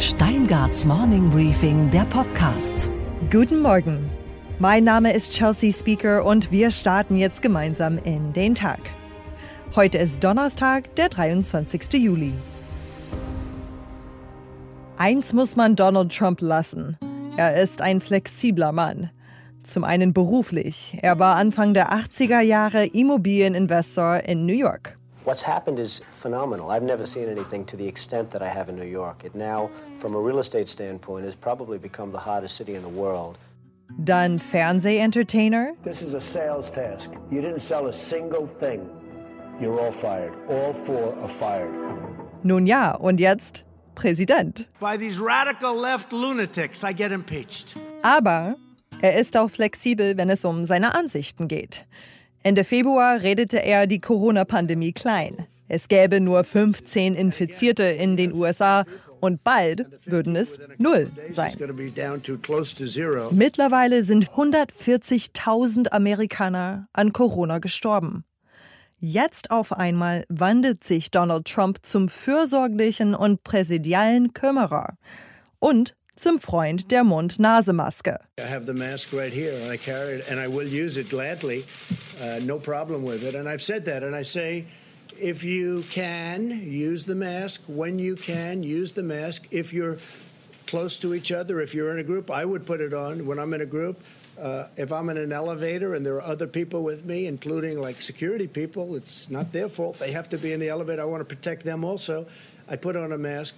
Steingarts 0.00 0.86
Morning 0.86 1.28
Briefing, 1.28 1.90
der 1.90 2.06
Podcast. 2.06 2.88
Guten 3.30 3.60
Morgen. 3.60 4.08
Mein 4.58 4.84
Name 4.84 5.12
ist 5.12 5.34
Chelsea 5.34 5.70
Speaker 5.70 6.24
und 6.24 6.50
wir 6.50 6.70
starten 6.70 7.16
jetzt 7.16 7.42
gemeinsam 7.42 7.98
in 7.98 8.32
den 8.32 8.54
Tag. 8.54 8.80
Heute 9.76 9.98
ist 9.98 10.24
Donnerstag, 10.24 10.94
der 10.96 11.10
23. 11.10 11.92
Juli. 12.02 12.32
Eins 14.96 15.34
muss 15.34 15.54
man 15.54 15.76
Donald 15.76 16.16
Trump 16.16 16.40
lassen. 16.40 16.96
Er 17.36 17.60
ist 17.62 17.82
ein 17.82 18.00
flexibler 18.00 18.72
Mann. 18.72 19.10
Zum 19.64 19.84
einen 19.84 20.14
beruflich. 20.14 20.96
Er 21.02 21.18
war 21.18 21.36
Anfang 21.36 21.74
der 21.74 21.92
80er 21.92 22.40
Jahre 22.40 22.86
Immobilieninvestor 22.86 24.20
in 24.20 24.46
New 24.46 24.56
York. 24.56 24.96
What's 25.30 25.42
happened 25.42 25.78
is 25.78 26.02
phenomenal. 26.10 26.72
I've 26.72 26.82
never 26.82 27.06
seen 27.06 27.28
anything 27.28 27.64
to 27.66 27.76
the 27.76 27.86
extent 27.86 28.32
that 28.32 28.42
I 28.42 28.48
have 28.48 28.68
in 28.68 28.74
New 28.74 28.92
York. 29.00 29.22
It 29.24 29.36
now, 29.36 29.70
from 29.96 30.16
a 30.16 30.20
real 30.20 30.40
estate 30.40 30.68
standpoint, 30.68 31.24
has 31.24 31.36
probably 31.36 31.78
become 31.78 32.10
the 32.10 32.18
hottest 32.18 32.56
city 32.56 32.74
in 32.74 32.82
the 32.82 32.88
world. 32.88 33.38
Done 34.02 34.38
Dann 34.38 34.38
Fernsehentertainer. 34.40 35.76
This 35.84 36.02
is 36.02 36.14
a 36.14 36.20
sales 36.20 36.68
task. 36.70 37.10
You 37.30 37.40
didn't 37.40 37.60
sell 37.60 37.86
a 37.86 37.92
single 37.92 38.48
thing. 38.58 38.90
You're 39.60 39.78
all 39.78 39.92
fired. 39.92 40.32
All 40.48 40.72
four 40.72 41.14
are 41.22 41.28
fired. 41.28 41.72
Nun 42.42 42.66
ja, 42.66 42.96
und 42.96 43.20
jetzt 43.20 43.62
Präsident. 43.94 44.66
By 44.80 44.96
these 44.96 45.20
radical 45.20 45.76
left 45.76 46.12
lunatics, 46.12 46.82
I 46.82 46.92
get 46.92 47.12
impeached. 47.12 47.76
Aber 48.02 48.56
er 49.00 49.16
ist 49.16 49.36
auch 49.36 49.48
flexibel, 49.48 50.16
wenn 50.16 50.28
es 50.28 50.44
um 50.44 50.66
seine 50.66 50.92
Ansichten 50.96 51.46
geht. 51.46 51.86
Ende 52.42 52.64
Februar 52.64 53.22
redete 53.22 53.62
er 53.62 53.86
die 53.86 54.00
Corona-Pandemie 54.00 54.92
klein. 54.92 55.46
Es 55.68 55.88
gäbe 55.88 56.20
nur 56.20 56.42
15 56.42 57.14
Infizierte 57.14 57.84
in 57.84 58.16
den 58.16 58.32
USA 58.32 58.84
und 59.20 59.44
bald 59.44 59.86
würden 60.06 60.34
es 60.36 60.58
null 60.78 61.10
sein. 61.30 61.52
Mittlerweile 63.30 64.02
sind 64.02 64.30
140.000 64.30 65.88
Amerikaner 65.92 66.88
an 66.92 67.12
Corona 67.12 67.58
gestorben. 67.58 68.24
Jetzt 68.98 69.50
auf 69.50 69.72
einmal 69.72 70.24
wandelt 70.28 70.84
sich 70.84 71.10
Donald 71.10 71.46
Trump 71.46 71.78
zum 71.82 72.08
fürsorglichen 72.08 73.14
und 73.14 73.44
präsidialen 73.44 74.32
Kümmerer 74.32 74.96
und 75.58 75.94
zum 76.20 76.38
Freund 76.38 76.90
der 76.90 77.02
Mund-Nase-Maske. 77.02 78.18
I 78.38 78.42
have 78.42 78.66
the 78.66 78.74
mask 78.74 79.12
right 79.12 79.32
here, 79.32 79.54
and 79.54 79.70
I 79.70 79.78
carry 79.78 80.16
it, 80.16 80.28
and 80.28 80.38
I 80.38 80.48
will 80.48 80.66
use 80.66 80.98
it 80.98 81.08
gladly. 81.08 81.64
Uh, 82.20 82.40
no 82.44 82.58
problem 82.58 83.02
with 83.02 83.24
it. 83.24 83.34
And 83.34 83.48
I've 83.48 83.62
said 83.62 83.86
that, 83.86 84.02
and 84.02 84.14
I 84.14 84.22
say, 84.22 84.66
if 85.18 85.42
you 85.44 85.82
can, 85.90 86.50
use 86.50 87.06
the 87.06 87.14
mask. 87.14 87.62
When 87.66 87.98
you 87.98 88.16
can, 88.16 88.62
use 88.62 88.92
the 88.92 89.02
mask. 89.02 89.48
If 89.50 89.72
you're 89.72 89.96
close 90.66 90.98
to 90.98 91.14
each 91.14 91.32
other, 91.32 91.60
if 91.60 91.74
you're 91.74 91.90
in 91.90 91.98
a 91.98 92.04
group, 92.04 92.30
I 92.30 92.44
would 92.44 92.66
put 92.66 92.80
it 92.80 92.92
on 92.92 93.26
when 93.26 93.38
I'm 93.38 93.54
in 93.54 93.62
a 93.62 93.66
group. 93.66 94.02
Uh, 94.40 94.68
if 94.76 94.92
I'm 94.92 95.10
in 95.10 95.18
an 95.18 95.32
elevator 95.32 95.94
and 95.94 96.04
there 96.04 96.14
are 96.14 96.22
other 96.22 96.46
people 96.46 96.82
with 96.82 97.04
me, 97.04 97.26
including 97.26 97.78
like 97.78 98.00
security 98.00 98.46
people, 98.46 98.94
it's 98.94 99.28
not 99.28 99.52
their 99.52 99.68
fault. 99.68 99.98
They 99.98 100.12
have 100.12 100.30
to 100.30 100.38
be 100.38 100.52
in 100.52 100.60
the 100.60 100.70
elevator. 100.70 101.02
I 101.02 101.04
want 101.04 101.20
to 101.20 101.34
protect 101.34 101.64
them 101.64 101.84
also. 101.84 102.26
I 102.70 102.76
put 102.76 102.96
on 102.96 103.12
a 103.12 103.18
mask. 103.18 103.54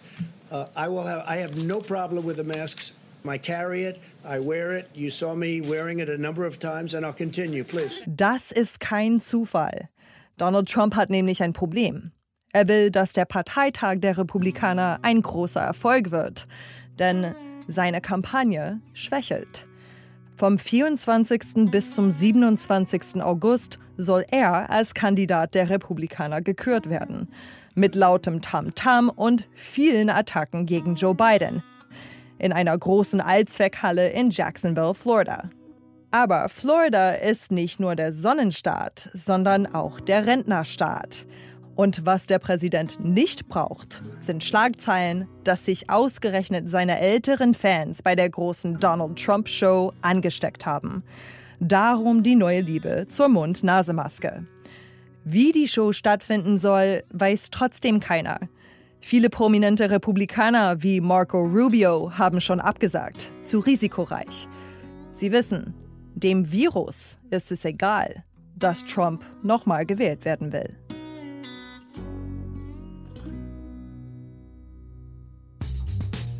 Uh, 0.50 0.66
I 0.74 0.88
will 0.88 1.04
have. 1.04 1.24
I 1.28 1.36
have 1.36 1.56
no 1.56 1.80
problem 1.80 2.24
with 2.24 2.36
the 2.36 2.44
masks. 2.44 2.92
I 3.28 3.38
carry 3.38 3.84
it. 3.84 4.00
I 4.24 4.40
wear 4.40 4.72
it. 4.72 4.88
You 4.94 5.10
saw 5.10 5.34
me 5.34 5.60
wearing 5.60 6.00
it 6.00 6.08
a 6.08 6.18
number 6.18 6.44
of 6.44 6.58
times, 6.58 6.94
and 6.94 7.04
I'll 7.04 7.12
continue, 7.12 7.62
please. 7.64 8.02
Das 8.06 8.52
ist 8.52 8.80
kein 8.80 9.20
Zufall. 9.20 9.88
Donald 10.38 10.68
Trump 10.68 10.96
hat 10.96 11.10
nämlich 11.10 11.42
ein 11.42 11.52
Problem. 11.52 12.10
Er 12.52 12.68
will, 12.68 12.90
dass 12.90 13.12
der 13.12 13.24
Parteitag 13.24 14.00
der 14.00 14.18
Republikaner 14.18 14.98
ein 15.02 15.22
großer 15.22 15.60
Erfolg 15.60 16.10
wird. 16.10 16.46
Denn 16.98 17.34
seine 17.68 18.00
Kampagne 18.00 18.80
schwächelt. 18.92 19.66
Vom 20.36 20.58
24. 20.58 21.70
bis 21.70 21.94
zum 21.94 22.10
27. 22.10 23.22
August 23.22 23.78
soll 23.96 24.24
er 24.30 24.70
als 24.70 24.94
Kandidat 24.94 25.54
der 25.54 25.70
Republikaner 25.70 26.40
gekürt 26.40 26.90
werden. 26.90 27.28
Mit 27.74 27.94
lautem 27.94 28.42
Tamtam 28.42 29.08
-Tam 29.08 29.08
und 29.08 29.48
vielen 29.54 30.10
Attacken 30.10 30.66
gegen 30.66 30.94
Joe 30.94 31.14
Biden. 31.14 31.62
In 32.38 32.52
einer 32.52 32.76
großen 32.76 33.20
Allzweckhalle 33.20 34.10
in 34.10 34.30
Jacksonville, 34.30 34.94
Florida. 34.94 35.48
Aber 36.10 36.50
Florida 36.50 37.12
ist 37.12 37.50
nicht 37.50 37.80
nur 37.80 37.96
der 37.96 38.12
Sonnenstaat, 38.12 39.08
sondern 39.14 39.66
auch 39.66 39.98
der 40.00 40.26
Rentnerstaat. 40.26 41.26
Und 41.74 42.04
was 42.04 42.26
der 42.26 42.38
Präsident 42.38 43.02
nicht 43.02 43.48
braucht, 43.48 44.02
sind 44.20 44.44
Schlagzeilen, 44.44 45.26
dass 45.42 45.64
sich 45.64 45.88
ausgerechnet 45.88 46.68
seine 46.68 47.00
älteren 47.00 47.54
Fans 47.54 48.02
bei 48.02 48.14
der 48.14 48.28
großen 48.28 48.78
Donald 48.78 49.18
Trump 49.18 49.48
Show 49.48 49.90
angesteckt 50.02 50.66
haben. 50.66 51.02
Darum 51.60 52.22
die 52.22 52.36
neue 52.36 52.60
Liebe 52.60 53.06
zur 53.08 53.28
Mund-Nase-Maske. 53.28 54.46
Wie 55.24 55.52
die 55.52 55.68
Show 55.68 55.92
stattfinden 55.92 56.58
soll, 56.58 57.04
weiß 57.12 57.50
trotzdem 57.50 58.00
keiner. 58.00 58.40
Viele 59.00 59.30
prominente 59.30 59.88
Republikaner 59.88 60.82
wie 60.82 61.00
Marco 61.00 61.38
Rubio 61.38 62.10
haben 62.18 62.40
schon 62.40 62.60
abgesagt, 62.60 63.30
zu 63.44 63.60
risikoreich. 63.60 64.48
Sie 65.12 65.30
wissen, 65.30 65.74
dem 66.14 66.50
Virus 66.50 67.18
ist 67.30 67.52
es 67.52 67.64
egal, 67.64 68.24
dass 68.56 68.84
Trump 68.84 69.24
nochmal 69.42 69.86
gewählt 69.86 70.24
werden 70.24 70.52
will. 70.52 70.76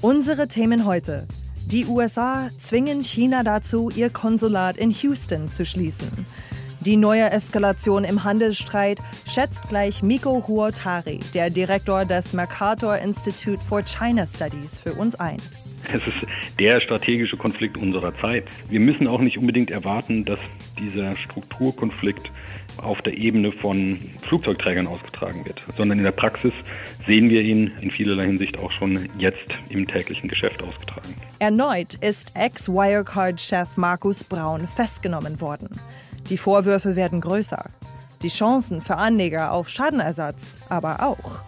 Unsere 0.01 0.49
Themen 0.49 0.85
heute. 0.85 1.29
Die 1.67 1.87
USA 1.87 2.51
zwingen 2.59 3.05
China 3.05 3.45
dazu, 3.45 3.91
ihr 3.91 4.11
Konsulat 4.11 4.77
in 4.77 4.91
Houston 4.91 5.49
zu 5.49 5.65
schließen. 5.65 6.27
Die 6.85 6.97
neue 6.97 7.31
Eskalation 7.31 8.03
im 8.03 8.25
Handelsstreit 8.25 8.99
schätzt 9.25 9.69
gleich 9.69 10.03
Miko 10.03 10.43
Huotari, 10.49 11.21
der 11.33 11.49
Direktor 11.49 12.05
des 12.05 12.33
Mercator 12.33 12.97
Institute 12.97 13.61
for 13.61 13.83
China 13.83 14.27
Studies, 14.27 14.81
für 14.81 14.93
uns 14.95 15.15
ein. 15.15 15.37
Es 15.85 16.05
ist 16.05 16.27
der 16.59 16.81
strategische 16.81 17.37
Konflikt 17.37 17.77
unserer 17.77 18.13
Zeit. 18.19 18.47
Wir 18.69 18.81
müssen 18.81 19.07
auch 19.07 19.21
nicht 19.21 19.39
unbedingt 19.39 19.71
erwarten, 19.71 20.25
dass 20.25 20.41
dieser 20.77 21.17
Strukturkonflikt 21.17 22.33
auf 22.79 23.01
der 23.03 23.17
Ebene 23.17 23.53
von 23.53 24.01
Flugzeugträgern 24.23 24.89
ausgetragen 24.89 25.45
wird, 25.45 25.63
sondern 25.77 25.99
in 25.99 26.05
der 26.05 26.11
Praxis 26.11 26.53
sehen 27.07 27.31
wir 27.31 27.43
ihn 27.43 27.71
in 27.81 27.93
vielerlei 27.93 28.27
Hinsicht 28.27 28.59
auch 28.59 28.73
schon 28.73 29.09
jetzt 29.19 29.39
im 29.69 29.87
täglichen 29.87 30.29
Geschäft 30.29 30.61
ausgetragen. 30.65 31.15
Erneut 31.39 31.95
ist 31.95 32.33
Ex-Wirecard-Chef 32.35 33.77
Markus 33.77 34.25
Braun 34.25 34.67
festgenommen 34.67 35.41
worden. 35.41 35.69
Die 36.29 36.39
Vorwürfe 36.39 36.97
werden 36.97 37.21
größer. 37.21 37.65
Die 38.23 38.29
Chancen 38.29 38.83
für 38.83 38.97
Anleger 38.97 39.53
auf 39.53 39.69
Schadenersatz 39.69 40.57
aber 40.69 41.03
auch. 41.03 41.41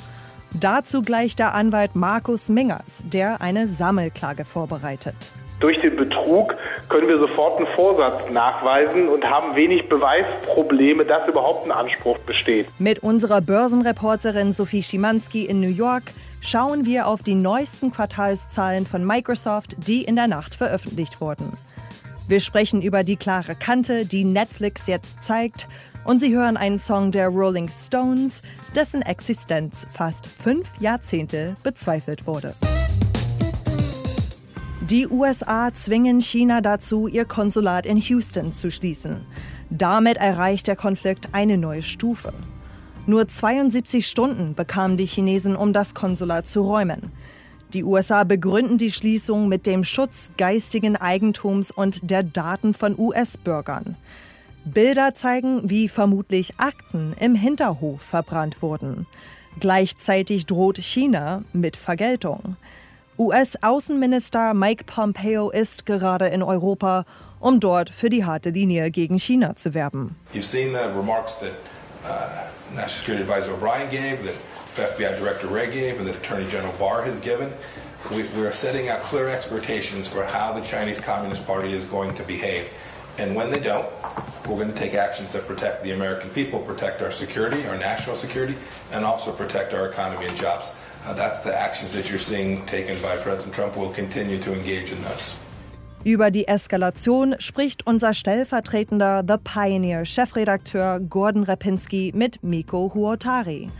Dazu 0.52 1.02
gleich 1.02 1.36
der 1.36 1.54
Anwalt 1.54 1.96
Markus 1.96 2.48
Mingers, 2.48 3.02
der 3.12 3.40
eine 3.40 3.66
Sammelklage 3.66 4.44
vorbereitet. 4.44 5.32
Durch 5.60 5.80
den 5.80 5.96
Betrug 5.96 6.54
können 6.88 7.08
wir 7.08 7.18
sofort 7.18 7.58
einen 7.58 7.68
Vorsatz 7.74 8.30
nachweisen 8.30 9.08
und 9.08 9.24
haben 9.24 9.56
wenig 9.56 9.88
Beweisprobleme, 9.88 11.04
dass 11.04 11.28
überhaupt 11.28 11.64
ein 11.64 11.72
Anspruch 11.72 12.18
besteht. 12.18 12.66
Mit 12.78 13.02
unserer 13.02 13.40
Börsenreporterin 13.40 14.52
Sophie 14.52 14.82
Schimanski 14.82 15.44
in 15.44 15.60
New 15.60 15.68
York 15.68 16.04
schauen 16.40 16.84
wir 16.84 17.06
auf 17.06 17.22
die 17.22 17.34
neuesten 17.34 17.92
Quartalszahlen 17.92 18.84
von 18.84 19.06
Microsoft, 19.06 19.76
die 19.88 20.02
in 20.02 20.16
der 20.16 20.26
Nacht 20.26 20.54
veröffentlicht 20.54 21.20
wurden. 21.20 21.56
Wir 22.26 22.40
sprechen 22.40 22.80
über 22.80 23.04
die 23.04 23.16
klare 23.16 23.54
Kante, 23.54 24.06
die 24.06 24.24
Netflix 24.24 24.86
jetzt 24.86 25.22
zeigt, 25.22 25.68
und 26.06 26.20
Sie 26.20 26.34
hören 26.34 26.56
einen 26.56 26.78
Song 26.78 27.12
der 27.12 27.28
Rolling 27.28 27.68
Stones, 27.68 28.40
dessen 28.74 29.02
Existenz 29.02 29.86
fast 29.92 30.26
fünf 30.26 30.66
Jahrzehnte 30.80 31.54
bezweifelt 31.62 32.26
wurde. 32.26 32.54
Die 34.88 35.06
USA 35.06 35.72
zwingen 35.74 36.20
China 36.20 36.62
dazu, 36.62 37.08
ihr 37.08 37.26
Konsulat 37.26 37.84
in 37.84 37.98
Houston 37.98 38.54
zu 38.54 38.70
schließen. 38.70 39.26
Damit 39.68 40.16
erreicht 40.16 40.66
der 40.66 40.76
Konflikt 40.76 41.28
eine 41.32 41.58
neue 41.58 41.82
Stufe. 41.82 42.32
Nur 43.06 43.28
72 43.28 44.06
Stunden 44.06 44.54
bekamen 44.54 44.96
die 44.96 45.04
Chinesen, 45.04 45.56
um 45.56 45.74
das 45.74 45.94
Konsulat 45.94 46.46
zu 46.46 46.62
räumen. 46.62 47.12
Die 47.74 47.82
USA 47.82 48.22
begründen 48.22 48.78
die 48.78 48.92
Schließung 48.92 49.48
mit 49.48 49.66
dem 49.66 49.82
Schutz 49.82 50.30
geistigen 50.38 50.96
Eigentums 50.96 51.72
und 51.72 52.08
der 52.08 52.22
Daten 52.22 52.72
von 52.72 52.96
US-Bürgern. 52.96 53.96
Bilder 54.64 55.12
zeigen, 55.14 55.68
wie 55.68 55.88
vermutlich 55.88 56.60
Akten 56.60 57.16
im 57.18 57.34
Hinterhof 57.34 58.00
verbrannt 58.00 58.62
wurden. 58.62 59.08
Gleichzeitig 59.58 60.46
droht 60.46 60.78
China 60.78 61.42
mit 61.52 61.76
Vergeltung. 61.76 62.56
US-Außenminister 63.18 64.54
Mike 64.54 64.84
Pompeo 64.84 65.50
ist 65.50 65.84
gerade 65.84 66.26
in 66.26 66.44
Europa, 66.44 67.04
um 67.40 67.58
dort 67.58 67.90
für 67.90 68.08
die 68.08 68.24
harte 68.24 68.50
Linie 68.50 68.92
gegen 68.92 69.18
China 69.18 69.56
zu 69.56 69.74
werben. 69.74 70.14
You've 70.32 70.42
seen 70.42 70.70
the 70.72 70.96
remarks 70.96 71.36
that 71.40 71.54
uh, 72.04 72.76
National 72.76 72.88
Security 72.88 73.22
Advisor 73.24 73.52
O'Brien 73.52 73.90
gave 73.90 74.24
that 74.24 74.53
FBI 74.82 75.18
Director 75.18 75.46
Wray 75.46 75.70
gave 75.70 75.98
and 75.98 76.06
that 76.06 76.16
Attorney 76.16 76.46
General 76.48 76.72
Barr 76.74 77.02
has 77.02 77.18
given. 77.20 77.52
We, 78.10 78.24
we 78.36 78.44
are 78.44 78.52
setting 78.52 78.88
out 78.88 79.02
clear 79.02 79.28
expectations 79.28 80.06
for 80.06 80.24
how 80.24 80.52
the 80.52 80.60
Chinese 80.60 80.98
Communist 80.98 81.46
Party 81.46 81.72
is 81.72 81.86
going 81.86 82.14
to 82.14 82.22
behave. 82.22 82.70
And 83.18 83.34
when 83.34 83.50
they 83.50 83.60
don't, 83.60 83.86
we're 84.46 84.56
going 84.56 84.72
to 84.72 84.78
take 84.78 84.94
actions 84.94 85.32
that 85.32 85.46
protect 85.46 85.84
the 85.84 85.92
American 85.92 86.30
people, 86.30 86.58
protect 86.60 87.00
our 87.00 87.12
security, 87.12 87.64
our 87.66 87.78
national 87.78 88.16
security, 88.16 88.56
and 88.92 89.04
also 89.04 89.32
protect 89.32 89.72
our 89.72 89.88
economy 89.88 90.26
and 90.26 90.36
jobs. 90.36 90.72
Uh, 91.04 91.14
that's 91.14 91.40
the 91.40 91.54
actions 91.54 91.92
that 91.92 92.10
you're 92.10 92.18
seeing 92.18 92.64
taken 92.66 93.00
by 93.00 93.16
President 93.16 93.54
Trump. 93.54 93.76
We'll 93.76 93.92
continue 93.92 94.38
to 94.40 94.52
engage 94.52 94.90
in 94.90 95.00
those. 95.02 95.34
Über 96.04 96.30
die 96.30 96.46
Eskalation 96.46 97.34
spricht 97.38 97.86
unser 97.86 98.12
stellvertretender 98.12 99.22
The 99.26 99.38
Pioneer-Chefredakteur 99.38 101.00
Gordon 101.00 101.44
Repinski 101.44 102.12
mit 102.14 102.42
Miko 102.42 102.92
Huotari. 102.94 103.70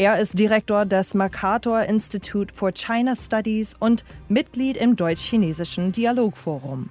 Er 0.00 0.18
ist 0.18 0.38
Direktor 0.38 0.86
des 0.86 1.12
Mercator 1.12 1.82
Institute 1.82 2.54
for 2.54 2.72
China 2.72 3.14
Studies 3.14 3.76
und 3.78 4.06
Mitglied 4.30 4.78
im 4.78 4.96
Deutsch-Chinesischen 4.96 5.92
Dialogforum. 5.92 6.88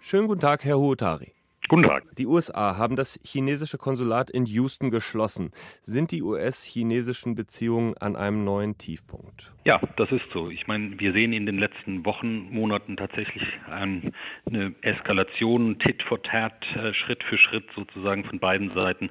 Schönen 0.00 0.26
guten 0.26 0.42
Tag, 0.42 0.66
Herr 0.66 0.76
Huotari. 0.76 1.32
Guten 1.66 1.84
Tag. 1.84 2.04
Die 2.18 2.26
USA 2.26 2.76
haben 2.76 2.94
das 2.94 3.18
chinesische 3.24 3.78
Konsulat 3.78 4.28
in 4.28 4.44
Houston 4.44 4.90
geschlossen. 4.90 5.50
Sind 5.82 6.10
die 6.10 6.22
US-chinesischen 6.22 7.36
Beziehungen 7.36 7.96
an 7.96 8.16
einem 8.16 8.44
neuen 8.44 8.76
Tiefpunkt? 8.76 9.54
Ja, 9.64 9.80
das 9.96 10.12
ist 10.12 10.26
so. 10.30 10.50
Ich 10.50 10.66
meine, 10.66 11.00
wir 11.00 11.14
sehen 11.14 11.32
in 11.32 11.46
den 11.46 11.56
letzten 11.56 12.04
Wochen, 12.04 12.50
Monaten 12.52 12.98
tatsächlich 12.98 13.44
eine 13.70 14.74
Eskalation, 14.82 15.78
Tit 15.78 16.02
for 16.02 16.22
Tat, 16.22 16.52
äh, 16.76 16.92
Schritt 16.92 17.24
für 17.24 17.38
Schritt 17.38 17.64
sozusagen 17.74 18.24
von 18.24 18.40
beiden 18.40 18.74
Seiten 18.74 19.08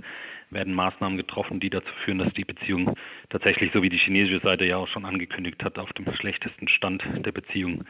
werden 0.54 0.74
Maßnahmen 0.74 1.18
getroffen, 1.18 1.60
die 1.60 1.70
dazu 1.70 1.92
führen, 2.06 2.20
dass 2.20 2.34
die 2.34 2.46
Beziehungen 2.46 2.94
tatsächlich, 3.30 3.72
so 3.74 3.82
wie 3.82 3.90
die 3.90 3.98
chinesische 3.98 4.42
Seite 4.42 4.66
ja 4.66 4.78
auch 4.78 4.88
schon 4.88 5.06
angekündigt 5.06 5.64
hat, 5.64 5.78
auf 5.78 5.92
dem 5.94 6.12
schlechtesten 6.16 6.68
Stand 6.68 7.04
der 7.26 7.32
Beziehungen 7.32 7.86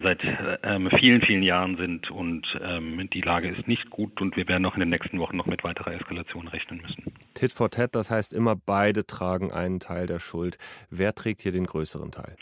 seit 0.00 0.20
ähm, 0.62 0.90
vielen, 0.98 1.22
vielen 1.22 1.42
Jahren 1.42 1.76
sind. 1.76 2.10
Und 2.10 2.46
ähm, 2.62 3.08
die 3.12 3.20
Lage 3.20 3.48
ist 3.48 3.66
nicht 3.66 3.90
gut 3.90 4.20
und 4.20 4.36
wir 4.36 4.46
werden 4.48 4.64
auch 4.66 4.74
in 4.74 4.80
den 4.80 4.90
nächsten 4.90 5.18
Wochen 5.18 5.36
noch 5.36 5.46
mit 5.46 5.64
weiterer 5.64 5.94
Eskalation 5.94 6.48
rechnen 6.48 6.80
müssen. 6.80 7.04
Tit 7.34 7.52
for 7.52 7.70
Tat, 7.70 7.94
das 7.94 8.10
heißt 8.10 8.32
immer, 8.32 8.56
beide 8.56 9.06
tragen 9.06 9.52
einen 9.52 9.80
Teil 9.80 10.06
der 10.06 10.20
Schuld. 10.20 10.58
Wer 10.90 11.14
trägt 11.14 11.40
hier 11.40 11.52
den 11.52 11.66
größeren 11.66 12.12
Teil? 12.12 12.36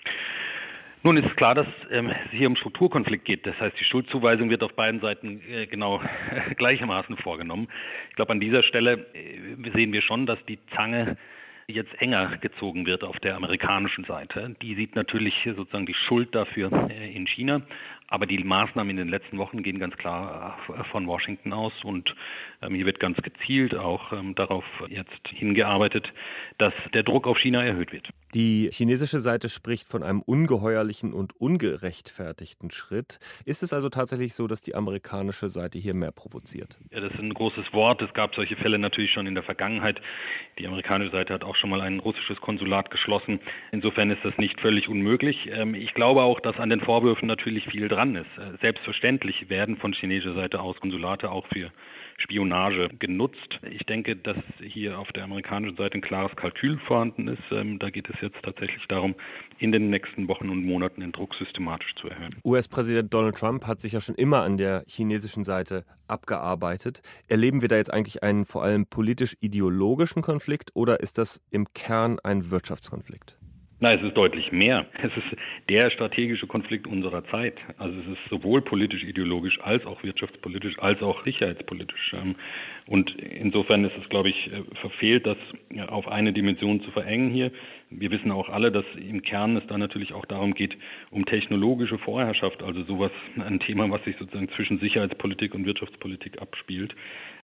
Nun 1.07 1.19
ist 1.19 1.37
klar, 1.37 1.55
dass 1.55 1.69
ähm, 1.93 2.11
es 2.11 2.33
hier 2.33 2.49
um 2.49 2.57
Strukturkonflikt 2.57 3.25
geht. 3.25 3.47
Das 3.47 3.57
heißt, 3.61 3.79
die 3.79 3.85
Schuldzuweisung 3.85 4.51
wird 4.51 4.65
auf 4.65 4.73
beiden 4.73 4.99
Seiten 4.99 5.41
äh, 5.49 5.69
genau 5.69 6.03
gleichermaßen 6.57 7.17
vorgenommen. 7.19 7.69
Ich 8.11 8.17
glaube, 8.17 8.33
an 8.33 8.41
dieser 8.41 8.65
Stelle 8.65 9.07
äh, 9.15 9.71
sehen 9.73 9.93
wir 9.93 10.03
schon, 10.03 10.27
dass 10.27 10.45
die 10.47 10.59
Zange 10.75 11.17
jetzt 11.69 11.95
enger 12.01 12.39
gezogen 12.39 12.87
wird 12.87 13.05
auf 13.05 13.21
der 13.21 13.37
amerikanischen 13.37 14.03
Seite. 14.03 14.57
Die 14.63 14.75
sieht 14.75 14.97
natürlich 14.97 15.35
sozusagen 15.45 15.87
die 15.87 15.95
Schuld 15.95 16.35
dafür 16.35 16.73
äh, 16.91 17.15
in 17.15 17.29
China. 17.29 17.63
Aber 18.09 18.27
die 18.27 18.43
Maßnahmen 18.43 18.91
in 18.91 18.97
den 18.97 19.09
letzten 19.09 19.39
Wochen 19.39 19.63
gehen 19.63 19.79
ganz 19.79 19.97
klar 19.97 20.59
von 20.91 21.07
Washington 21.07 21.53
aus 21.53 21.73
und 21.85 22.13
ähm, 22.63 22.75
hier 22.75 22.87
wird 22.87 22.99
ganz 22.99 23.17
gezielt 23.19 23.77
auch 23.77 24.13
ähm, 24.13 24.35
darauf 24.35 24.65
jetzt 24.89 25.29
hingearbeitet, 25.29 26.13
dass 26.59 26.75
der 26.95 27.05
Druck 27.05 27.29
auf 27.29 27.39
China 27.39 27.65
erhöht 27.65 27.93
wird. 27.93 28.09
Die 28.37 28.69
chinesische 28.71 29.21
Seite 29.21 29.49
spricht 29.49 29.89
von 29.89 30.03
einem 30.03 30.21
ungeheuerlichen 30.21 31.15
und 31.15 31.33
ungerechtfertigten 31.41 32.71
Schritt. 32.71 33.19
Ist 33.47 33.63
es 33.63 33.73
also 33.73 33.89
tatsächlich 33.89 34.35
so, 34.35 34.47
dass 34.47 34.61
die 34.61 34.75
amerikanische 34.75 35.49
Seite 35.49 35.79
hier 35.79 35.95
mehr 35.95 36.13
provoziert? 36.13 36.77
Ja, 36.91 37.01
das 37.01 37.15
ist 37.15 37.19
ein 37.19 37.33
großes 37.33 37.73
Wort. 37.73 38.03
Es 38.03 38.13
gab 38.13 38.35
solche 38.35 38.57
Fälle 38.57 38.79
natürlich 38.79 39.11
schon 39.11 39.27
in 39.27 39.35
der 39.35 39.43
Vergangenheit. 39.43 40.03
Die 40.59 40.67
amerikanische 40.67 41.13
Seite 41.13 41.33
hat 41.33 41.45
auch 41.45 41.57
schon 41.57 41.71
mal 41.71 41.81
ein 41.81 41.99
russisches 41.99 42.39
Konsulat 42.43 42.91
geschlossen. 42.91 43.41
Insofern 43.73 44.11
ist 44.11 44.23
das 44.23 44.37
nicht 44.37 44.61
völlig 44.61 44.87
unmöglich. 44.87 45.49
Ähm, 45.51 45.75
ich 45.75 45.95
glaube 45.95 46.21
auch, 46.21 46.39
dass 46.41 46.59
an 46.59 46.69
den 46.69 46.83
Vorwürfen 46.83 47.29
natürlich 47.29 47.65
viel 47.65 47.89
dran 47.89 48.17
ist. 48.17 48.29
Äh, 48.37 48.59
selbstverständlich 48.61 49.49
werden 49.49 49.79
von 49.79 49.95
chinesischer 49.95 50.35
Seite 50.35 50.61
aus 50.61 50.79
Konsulate 50.79 51.31
auch 51.31 51.47
für 51.47 51.73
Spionage 52.19 52.89
genutzt. 52.99 53.61
Ich 53.71 53.85
denke, 53.85 54.17
dass 54.17 54.37
hier 54.61 54.99
auf 54.99 55.09
der 55.13 55.25
amerikanischen 55.25 55.77
Seite 55.77 55.99
ein 55.99 56.01
klares 56.01 56.35
Kalkül 56.37 56.79
vorhanden 56.87 57.29
ist. 57.29 57.43
Ähm, 57.51 57.79
da 57.79 57.91
geht 57.91 58.09
es 58.09 58.17
jetzt 58.21 58.37
tatsächlich 58.43 58.83
darum, 58.89 59.15
in 59.59 59.73
den 59.73 59.91
nächsten 59.91 60.29
Wochen 60.29 60.49
und 60.49 60.65
Monaten 60.65 61.01
den 61.01 61.13
Druck 61.13 61.35
systematisch 61.35 61.95
zu 62.01 62.09
erhöhen. 62.09 62.31
US-Präsident 62.45 63.13
Donald 63.13 63.37
Trump 63.37 63.67
hat 63.67 63.81
sich 63.81 63.93
ja 63.93 64.01
schon 64.01 64.15
immer 64.15 64.43
an 64.43 64.57
der 64.57 64.85
chinesischen 64.87 65.45
Seite 65.45 65.85
abgearbeitet. 66.09 67.03
Erleben 67.29 67.63
wir 67.63 67.69
da 67.69 67.77
jetzt 67.77 67.93
eigentlich 67.93 68.23
einen 68.23 68.45
vor 68.45 68.63
allem 68.63 68.87
politisch-ideologischen 68.87 70.23
Konflikt 70.23 70.71
oder 70.75 71.01
ist 71.01 71.19
das 71.19 71.43
im 71.51 71.73
Kern 71.75 72.19
ein 72.23 72.51
Wirtschaftskonflikt? 72.51 73.37
Nein, 73.79 73.99
es 73.99 74.07
ist 74.07 74.17
deutlich 74.17 74.53
mehr. 74.53 74.87
Es 75.03 75.15
ist 75.15 75.37
der 75.69 75.91
strategische 75.91 76.47
Konflikt 76.47 76.87
unserer 76.87 77.23
Zeit. 77.27 77.59
Also 77.77 77.95
es 78.01 78.07
ist 78.07 78.31
sowohl 78.31 78.63
politisch-ideologisch 78.63 79.61
als 79.61 79.85
auch 79.85 80.03
wirtschaftspolitisch 80.03 80.79
als 80.79 81.03
auch 81.03 81.23
sicherheitspolitisch. 81.25 82.15
Ähm, 82.15 82.37
und 82.87 83.15
insofern 83.17 83.85
ist 83.85 83.93
es, 84.01 84.09
glaube 84.09 84.31
ich, 84.31 84.51
äh, 84.51 84.63
verfehlt, 84.81 85.27
das 85.27 85.37
auf 85.89 86.09
eine 86.09 86.33
Dimension 86.33 86.81
zu 86.81 86.91
verengen 86.91 87.31
hier. 87.31 87.53
Wir 87.91 88.11
wissen 88.11 88.31
auch 88.31 88.49
alle, 88.49 88.73
dass 88.73 88.87
im 88.97 89.21
Kern 89.21 89.59
es 89.59 89.67
da 89.67 89.77
natürlich 89.77 90.15
auch 90.15 90.25
darum 90.25 90.55
geht, 90.55 90.75
um 91.11 91.27
technologische 91.27 91.99
Vorherrschaft, 91.99 92.63
also 92.63 92.83
sowas, 92.85 93.13
ein 93.39 93.61
Thema, 93.61 93.91
was 93.91 94.03
sich 94.05 94.17
sozusagen 94.17 94.49
zwischen 94.57 94.79
Sicherheitspolitik 94.79 95.55
und 95.55 95.67
Wirtschaftspolitik 95.67 96.41
abspielt. 96.41 96.95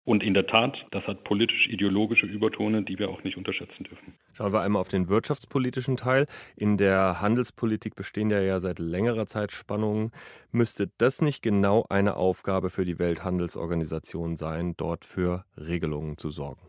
Und 0.03 0.23
in 0.23 0.33
der 0.33 0.47
Tat, 0.47 0.83
das 0.91 1.05
hat 1.05 1.23
politisch-ideologische 1.23 2.25
Übertone, 2.25 2.81
die 2.83 2.97
wir 2.97 3.09
auch 3.09 3.23
nicht 3.23 3.37
unterschätzen 3.37 3.83
dürfen. 3.83 4.13
Schauen 4.33 4.51
wir 4.51 4.61
einmal 4.61 4.81
auf 4.81 4.87
den 4.87 5.09
wirtschaftspolitischen 5.09 5.95
Teil. 5.95 6.25
In 6.57 6.77
der 6.77 7.21
Handelspolitik 7.21 7.95
bestehen 7.95 8.31
ja 8.31 8.59
seit 8.59 8.79
längerer 8.79 9.27
Zeit 9.27 9.51
Spannungen. 9.51 10.11
Müsste 10.51 10.89
das 10.97 11.21
nicht 11.21 11.43
genau 11.43 11.85
eine 11.89 12.15
Aufgabe 12.15 12.71
für 12.71 12.83
die 12.83 12.97
Welthandelsorganisation 12.97 14.37
sein, 14.37 14.73
dort 14.75 15.05
für 15.05 15.45
Regelungen 15.55 16.17
zu 16.17 16.31
sorgen? 16.31 16.61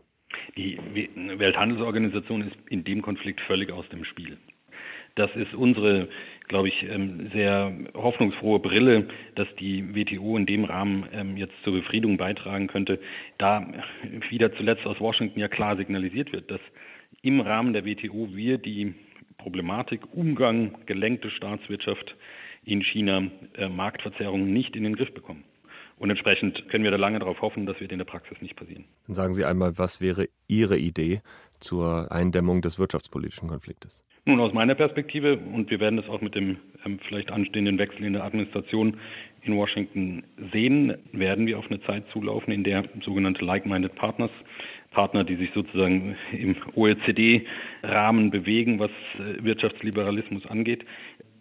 Die 0.55 0.77
Welthandelsorganisation 1.15 2.47
ist 2.47 2.55
in 2.69 2.83
dem 2.83 3.01
Konflikt 3.01 3.41
völlig 3.41 3.71
aus 3.71 3.87
dem 3.89 4.05
Spiel. 4.05 4.37
Das 5.15 5.29
ist 5.35 5.53
unsere, 5.53 6.09
glaube 6.47 6.67
ich, 6.67 6.83
ähm, 6.83 7.29
sehr 7.33 7.73
hoffnungsfrohe 7.93 8.59
Brille, 8.59 9.07
dass 9.35 9.47
die 9.59 9.95
WTO 9.95 10.37
in 10.37 10.45
dem 10.45 10.65
Rahmen 10.65 11.05
ähm, 11.13 11.37
jetzt 11.37 11.53
zur 11.63 11.73
Befriedung 11.73 12.17
beitragen 12.17 12.67
könnte, 12.67 12.99
da 13.37 13.65
wieder 14.29 14.53
zuletzt 14.55 14.85
aus 14.85 14.99
Washington 14.99 15.39
ja 15.39 15.47
klar 15.47 15.77
signalisiert 15.77 16.31
wird, 16.31 16.51
dass 16.51 16.61
im 17.21 17.39
Rahmen 17.39 17.73
der 17.73 17.85
WTO 17.85 18.29
wir 18.33 18.57
die 18.57 18.93
Problematik 19.37 20.01
Umgang 20.13 20.77
gelenkte 20.85 21.29
Staatswirtschaft 21.29 22.15
in 22.65 22.81
China 22.81 23.29
äh, 23.55 23.67
Marktverzerrungen 23.67 24.53
nicht 24.53 24.75
in 24.75 24.83
den 24.83 24.95
Griff 24.95 25.13
bekommen. 25.13 25.43
Und 25.97 26.09
entsprechend 26.09 26.67
können 26.69 26.83
wir 26.83 26.91
da 26.91 26.97
lange 26.97 27.19
darauf 27.19 27.41
hoffen, 27.41 27.65
dass 27.65 27.79
wird 27.79 27.91
in 27.91 27.97
der 27.97 28.05
Praxis 28.05 28.41
nicht 28.41 28.55
passieren. 28.55 28.85
Dann 29.07 29.15
sagen 29.15 29.33
Sie 29.33 29.45
einmal, 29.45 29.77
was 29.77 30.01
wäre 30.01 30.27
Ihre 30.47 30.77
Idee 30.77 31.21
zur 31.59 32.11
Eindämmung 32.11 32.61
des 32.61 32.79
wirtschaftspolitischen 32.79 33.47
Konfliktes? 33.47 34.01
Nun, 34.25 34.39
aus 34.39 34.53
meiner 34.53 34.75
Perspektive, 34.75 35.37
und 35.37 35.69
wir 35.69 35.81
werden 35.81 35.97
das 35.97 36.07
auch 36.07 36.21
mit 36.21 36.33
dem 36.33 36.55
ähm, 36.85 36.97
vielleicht 37.07 37.29
anstehenden 37.29 37.77
Wechsel 37.77 38.05
in 38.05 38.13
der 38.13 38.23
Administration 38.23 38.95
in 39.41 39.57
Washington 39.57 40.23
sehen, 40.53 40.95
werden 41.11 41.45
wir 41.45 41.59
auf 41.59 41.65
eine 41.69 41.81
Zeit 41.81 42.05
zulaufen, 42.13 42.53
in 42.53 42.63
der 42.63 42.85
sogenannte 43.03 43.43
Like-Minded 43.43 43.95
Partners, 43.95 44.31
Partner, 44.91 45.25
die 45.25 45.35
sich 45.35 45.49
sozusagen 45.53 46.15
im 46.31 46.55
OECD-Rahmen 46.73 48.31
bewegen, 48.31 48.79
was 48.79 48.91
äh, 49.19 49.43
Wirtschaftsliberalismus 49.43 50.45
angeht, 50.45 50.85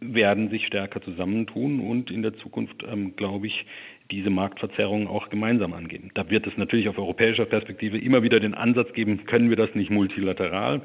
werden 0.00 0.50
sich 0.50 0.66
stärker 0.66 1.00
zusammentun 1.02 1.78
und 1.78 2.10
in 2.10 2.22
der 2.22 2.34
Zukunft, 2.34 2.82
ähm, 2.90 3.14
glaube 3.14 3.46
ich, 3.46 3.64
diese 4.10 4.30
Marktverzerrungen 4.30 5.06
auch 5.06 5.28
gemeinsam 5.30 5.72
angehen. 5.72 6.10
Da 6.14 6.28
wird 6.28 6.46
es 6.46 6.56
natürlich 6.56 6.88
auf 6.88 6.98
europäischer 6.98 7.46
Perspektive 7.46 7.98
immer 7.98 8.22
wieder 8.22 8.40
den 8.40 8.54
Ansatz 8.54 8.92
geben, 8.92 9.24
können 9.26 9.48
wir 9.48 9.56
das 9.56 9.74
nicht 9.74 9.90
multilateral? 9.90 10.82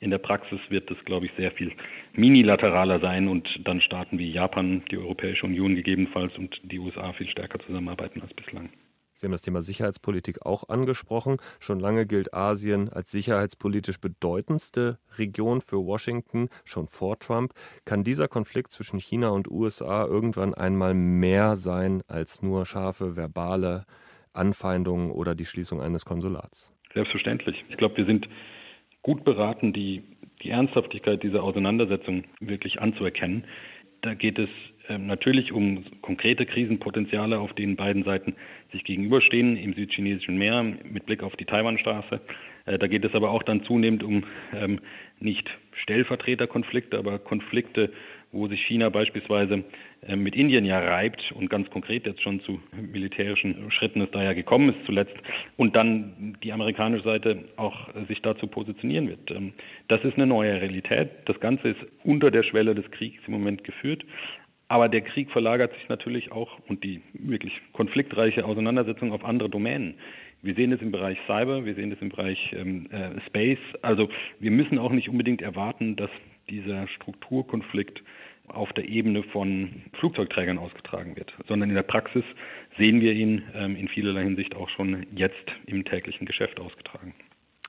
In 0.00 0.10
der 0.10 0.18
Praxis 0.18 0.58
wird 0.70 0.90
das, 0.90 0.98
glaube 1.04 1.26
ich, 1.26 1.32
sehr 1.36 1.52
viel 1.52 1.72
minilateraler 2.14 3.00
sein 3.00 3.28
und 3.28 3.46
dann 3.64 3.82
Staaten 3.82 4.18
wie 4.18 4.32
Japan, 4.32 4.82
die 4.90 4.96
Europäische 4.96 5.44
Union 5.44 5.74
gegebenenfalls 5.74 6.36
und 6.38 6.58
die 6.64 6.78
USA 6.78 7.12
viel 7.12 7.28
stärker 7.28 7.58
zusammenarbeiten 7.60 8.22
als 8.22 8.32
bislang. 8.32 8.70
Sie 9.14 9.26
haben 9.26 9.32
das 9.32 9.42
Thema 9.42 9.60
Sicherheitspolitik 9.60 10.46
auch 10.46 10.70
angesprochen. 10.70 11.36
Schon 11.58 11.78
lange 11.78 12.06
gilt 12.06 12.32
Asien 12.32 12.88
als 12.88 13.10
sicherheitspolitisch 13.10 14.00
bedeutendste 14.00 14.98
Region 15.18 15.60
für 15.60 15.84
Washington, 15.84 16.48
schon 16.64 16.86
vor 16.86 17.18
Trump. 17.18 17.52
Kann 17.84 18.02
dieser 18.02 18.28
Konflikt 18.28 18.72
zwischen 18.72 18.98
China 18.98 19.28
und 19.28 19.50
USA 19.50 20.06
irgendwann 20.06 20.54
einmal 20.54 20.94
mehr 20.94 21.56
sein 21.56 22.02
als 22.08 22.40
nur 22.40 22.64
scharfe 22.64 23.14
verbale 23.16 23.84
Anfeindungen 24.32 25.10
oder 25.10 25.34
die 25.34 25.44
Schließung 25.44 25.82
eines 25.82 26.06
Konsulats? 26.06 26.72
Selbstverständlich. 26.94 27.62
Ich 27.68 27.76
glaube, 27.76 27.98
wir 27.98 28.06
sind 28.06 28.26
gut 29.02 29.24
beraten, 29.24 29.72
die, 29.72 30.02
die 30.42 30.50
Ernsthaftigkeit 30.50 31.22
dieser 31.22 31.42
Auseinandersetzung 31.42 32.24
wirklich 32.40 32.80
anzuerkennen. 32.80 33.44
Da 34.02 34.14
geht 34.14 34.38
es 34.38 34.48
ähm, 34.88 35.06
natürlich 35.06 35.52
um 35.52 35.84
konkrete 36.02 36.46
Krisenpotenziale, 36.46 37.38
auf 37.38 37.52
denen 37.52 37.76
beiden 37.76 38.02
Seiten 38.04 38.34
sich 38.72 38.84
gegenüberstehen, 38.84 39.56
im 39.56 39.74
südchinesischen 39.74 40.38
Meer 40.38 40.62
mit 40.62 41.06
Blick 41.06 41.22
auf 41.22 41.36
die 41.36 41.44
Taiwanstraße. 41.44 42.20
Äh, 42.66 42.78
da 42.78 42.86
geht 42.86 43.04
es 43.04 43.14
aber 43.14 43.30
auch 43.30 43.42
dann 43.42 43.62
zunehmend 43.64 44.02
um 44.02 44.24
ähm, 44.54 44.80
nicht 45.20 45.48
Stellvertreterkonflikte, 45.82 46.98
aber 46.98 47.18
Konflikte, 47.18 47.92
wo 48.32 48.46
sich 48.48 48.60
China 48.66 48.88
beispielsweise 48.88 49.64
äh, 50.06 50.16
mit 50.16 50.36
Indien 50.36 50.64
ja 50.64 50.78
reibt 50.78 51.32
und 51.32 51.50
ganz 51.50 51.68
konkret 51.70 52.06
jetzt 52.06 52.22
schon 52.22 52.40
zu 52.40 52.60
militärischen 52.72 53.70
Schritten 53.72 54.00
es 54.00 54.10
da 54.12 54.22
ja 54.22 54.32
gekommen 54.32 54.70
ist 54.70 54.86
zuletzt 54.86 55.16
und 55.56 55.74
dann 55.76 56.36
die 56.42 56.52
amerikanische 56.52 57.04
Seite 57.04 57.44
auch 57.56 57.88
sich 58.08 58.22
dazu 58.22 58.46
positionieren 58.46 59.08
wird. 59.08 59.30
Ähm, 59.30 59.52
das 59.88 60.02
ist 60.04 60.14
eine 60.14 60.26
neue 60.26 60.60
Realität. 60.60 61.10
Das 61.26 61.38
Ganze 61.40 61.68
ist 61.68 61.80
unter 62.04 62.30
der 62.30 62.42
Schwelle 62.42 62.74
des 62.74 62.90
Kriegs 62.90 63.20
im 63.26 63.32
Moment 63.32 63.64
geführt. 63.64 64.04
Aber 64.68 64.88
der 64.88 65.00
Krieg 65.00 65.32
verlagert 65.32 65.72
sich 65.74 65.88
natürlich 65.88 66.30
auch 66.30 66.60
und 66.68 66.84
die 66.84 67.02
wirklich 67.12 67.52
konfliktreiche 67.72 68.44
Auseinandersetzung 68.44 69.10
auf 69.10 69.24
andere 69.24 69.50
Domänen. 69.50 69.94
Wir 70.42 70.54
sehen 70.54 70.70
es 70.70 70.80
im 70.80 70.92
Bereich 70.92 71.18
Cyber, 71.26 71.66
wir 71.66 71.74
sehen 71.74 71.90
es 71.90 72.00
im 72.00 72.10
Bereich 72.10 72.38
ähm, 72.56 72.86
äh, 72.92 73.20
Space. 73.26 73.58
Also 73.82 74.08
wir 74.38 74.52
müssen 74.52 74.78
auch 74.78 74.92
nicht 74.92 75.08
unbedingt 75.08 75.42
erwarten, 75.42 75.96
dass 75.96 76.10
dieser 76.50 76.88
Strukturkonflikt 76.88 78.02
auf 78.48 78.72
der 78.72 78.88
Ebene 78.88 79.22
von 79.22 79.82
Flugzeugträgern 79.98 80.58
ausgetragen 80.58 81.16
wird, 81.16 81.32
sondern 81.46 81.68
in 81.68 81.76
der 81.76 81.82
Praxis 81.82 82.24
sehen 82.76 83.00
wir 83.00 83.12
ihn 83.12 83.42
ähm, 83.54 83.76
in 83.76 83.88
vielerlei 83.88 84.24
Hinsicht 84.24 84.56
auch 84.56 84.68
schon 84.70 85.06
jetzt 85.14 85.46
im 85.66 85.84
täglichen 85.84 86.26
Geschäft 86.26 86.58
ausgetragen. 86.58 87.14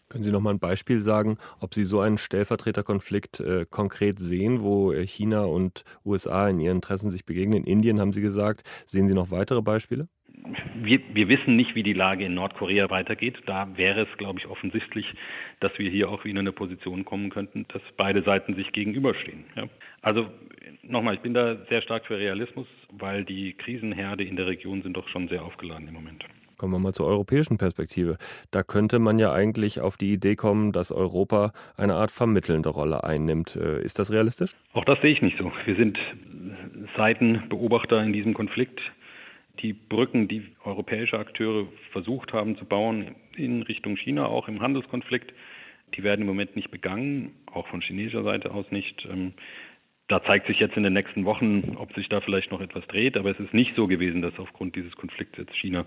Können 0.10 0.26
Sie 0.26 0.32
noch 0.32 0.42
mal 0.42 0.50
ein 0.50 0.60
Beispiel 0.60 1.00
sagen, 1.00 1.38
ob 1.62 1.74
Sie 1.74 1.86
so 1.86 2.02
einen 2.02 2.18
Stellvertreterkonflikt 2.18 3.40
äh, 3.40 3.66
konkret 3.70 4.20
sehen, 4.20 4.62
wo 4.62 4.92
äh, 4.92 5.08
China 5.08 5.44
und 5.44 5.86
USA 6.04 6.50
in 6.50 6.60
ihren 6.60 6.78
Interessen 6.78 7.10
sich 7.10 7.26
begegnen? 7.26 7.60
In 7.60 7.64
Indien 7.64 8.02
haben 8.02 8.12
Sie 8.12 8.22
gesagt. 8.22 8.64
Sehen 8.86 9.08
Sie 9.08 9.14
noch 9.14 9.32
weitere 9.32 9.62
Beispiele? 9.62 10.10
Wir, 10.76 11.00
wir 11.14 11.28
wissen 11.28 11.56
nicht, 11.56 11.76
wie 11.76 11.84
die 11.84 11.94
Lage 11.94 12.26
in 12.26 12.34
Nordkorea 12.34 12.90
weitergeht. 12.90 13.38
Da 13.46 13.68
wäre 13.76 14.02
es, 14.02 14.18
glaube 14.18 14.40
ich, 14.40 14.48
offensichtlich, 14.48 15.06
dass 15.60 15.78
wir 15.78 15.90
hier 15.90 16.10
auch 16.10 16.24
wieder 16.24 16.32
in 16.32 16.40
eine 16.40 16.52
Position 16.52 17.06
kommen 17.06 17.30
könnten, 17.30 17.66
dass 17.70 17.82
beide 17.98 18.24
Seiten 18.24 18.56
sich 18.56 18.72
gegenüberstehen. 18.72 19.46
Ja. 19.56 19.68
Also 20.02 20.28
nochmal, 20.84 21.16
ich 21.16 21.22
bin 21.22 21.34
da 21.34 21.58
sehr 21.70 21.82
stark 21.82 22.06
für 22.06 22.18
Realismus, 22.18 22.68
weil 22.92 23.24
die 23.24 23.54
Krisenherde 23.54 24.24
in 24.24 24.36
der 24.36 24.48
Region 24.48 24.82
sind 24.82 24.98
doch 24.98 25.08
schon 25.10 25.28
sehr 25.28 25.44
aufgeladen 25.44 25.88
im 25.88 25.94
Moment. 25.94 26.26
Kommen 26.58 26.74
wir 26.74 26.80
mal 26.80 26.94
zur 26.94 27.08
europäischen 27.08 27.58
Perspektive. 27.58 28.18
Da 28.52 28.62
könnte 28.62 29.00
man 29.00 29.18
ja 29.18 29.34
eigentlich 29.34 29.80
auf 29.80 29.98
die 29.98 30.14
Idee 30.14 30.36
kommen, 30.36 30.72
dass 30.72 30.92
Europa 30.92 31.54
eine 31.76 31.96
Art 31.96 32.12
vermittelnde 32.12 32.70
Rolle 32.70 33.04
einnimmt. 33.04 33.56
Äh, 33.56 33.82
ist 33.82 33.98
das 33.98 34.12
realistisch? 34.12 34.56
Auch 34.74 34.86
das 34.86 35.02
sehe 35.02 35.12
ich 35.12 35.24
nicht 35.24 35.40
so. 35.40 35.52
Wir 35.66 35.76
sind 35.76 35.98
Seitenbeobachter 36.96 38.04
in 38.04 38.14
diesem 38.14 38.36
Konflikt 38.36 38.80
die 39.62 39.74
Brücken, 39.74 40.28
die 40.28 40.44
europäische 40.64 41.20
Akteure 41.20 41.68
versucht 41.92 42.34
haben 42.34 42.58
zu 42.58 42.66
bauen 42.66 43.16
in 43.36 43.62
Richtung 43.64 43.96
China, 43.98 44.26
auch 44.26 44.48
im 44.48 44.62
Handelskonflikt, 44.62 45.34
die 45.96 46.04
werden 46.04 46.22
im 46.22 46.28
Moment 46.28 46.56
nicht 46.56 46.72
begangen, 46.72 47.32
auch 47.46 47.68
von 47.68 47.82
chinesischer 47.82 48.24
Seite 48.24 48.52
aus 48.52 48.70
nicht. 48.72 49.08
Ähm, 49.12 49.34
da 50.08 50.22
zeigt 50.26 50.48
sich 50.48 50.60
jetzt 50.60 50.76
in 50.76 50.84
den 50.84 50.92
nächsten 50.92 51.24
Wochen, 51.24 51.78
ob 51.78 51.94
sich 51.94 52.10
da 52.10 52.20
vielleicht 52.20 52.52
noch 52.52 52.60
etwas 52.60 52.86
dreht, 52.88 53.16
aber 53.16 53.32
es 53.32 53.40
ist 53.40 53.54
nicht 53.54 53.74
so 53.78 53.88
gewesen, 53.88 54.22
dass 54.22 54.38
aufgrund 54.40 54.76
dieses 54.76 54.94
Konflikts 54.98 55.38
jetzt 55.38 55.56
China 55.56 55.86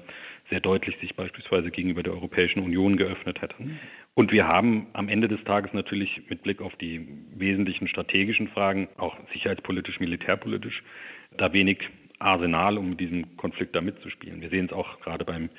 sehr 0.48 0.60
deutlich 0.60 0.96
sich 1.00 1.14
beispielsweise 1.14 1.70
gegenüber 1.70 2.02
der 2.02 2.14
Europäischen 2.14 2.60
Union 2.60 2.96
geöffnet 2.96 3.42
hätte. 3.42 3.54
Und 4.14 4.32
wir 4.32 4.48
haben 4.48 4.86
am 4.94 5.10
Ende 5.10 5.28
des 5.28 5.44
Tages 5.44 5.74
natürlich 5.74 6.22
mit 6.30 6.42
Blick 6.42 6.62
auf 6.62 6.74
die 6.76 7.06
wesentlichen 7.36 7.86
strategischen 7.86 8.48
Fragen, 8.48 8.88
auch 8.96 9.14
sicherheitspolitisch, 9.34 10.00
militärpolitisch, 10.00 10.82
da 11.36 11.52
wenig 11.52 11.80
Arsenal, 12.18 12.78
um 12.78 12.90
mit 12.90 13.00
diesem 13.00 13.36
Konflikt 13.36 13.74
da 13.74 13.80
mitzuspielen. 13.80 14.40
Wir 14.40 14.50
sehen 14.50 14.66
es 14.66 14.72
auch 14.72 15.00
gerade 15.00 15.24
beim 15.24 15.50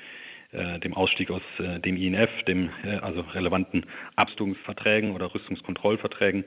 äh, 0.52 0.78
dem 0.80 0.94
Ausstieg 0.94 1.30
aus 1.30 1.42
äh, 1.58 1.80
dem 1.80 1.96
INF, 1.96 2.30
dem 2.46 2.70
äh, 2.84 2.96
also 2.96 3.20
relevanten 3.20 3.84
Abstufungsverträgen 4.16 5.12
oder 5.12 5.34
Rüstungskontrollverträgen. 5.34 6.44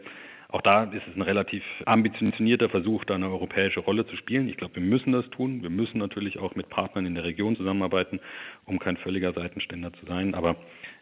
Auch 0.47 0.61
da 0.61 0.85
ist 0.85 1.03
es 1.07 1.15
ein 1.15 1.21
relativ 1.21 1.63
ambitionierter 1.85 2.69
Versuch, 2.69 3.05
da 3.05 3.15
eine 3.15 3.27
europäische 3.29 3.81
Rolle 3.81 4.07
zu 4.07 4.15
spielen. 4.15 4.49
Ich 4.49 4.57
glaube, 4.57 4.77
wir 4.77 4.83
müssen 4.83 5.11
das 5.11 5.29
tun. 5.29 5.61
Wir 5.61 5.69
müssen 5.69 5.99
natürlich 5.99 6.39
auch 6.39 6.55
mit 6.55 6.69
Partnern 6.69 7.05
in 7.05 7.13
der 7.13 7.23
Region 7.23 7.55
zusammenarbeiten, 7.55 8.19
um 8.65 8.79
kein 8.79 8.97
völliger 8.97 9.31
Seitenständer 9.33 9.93
zu 9.93 10.05
sein. 10.07 10.33
Aber 10.33 10.55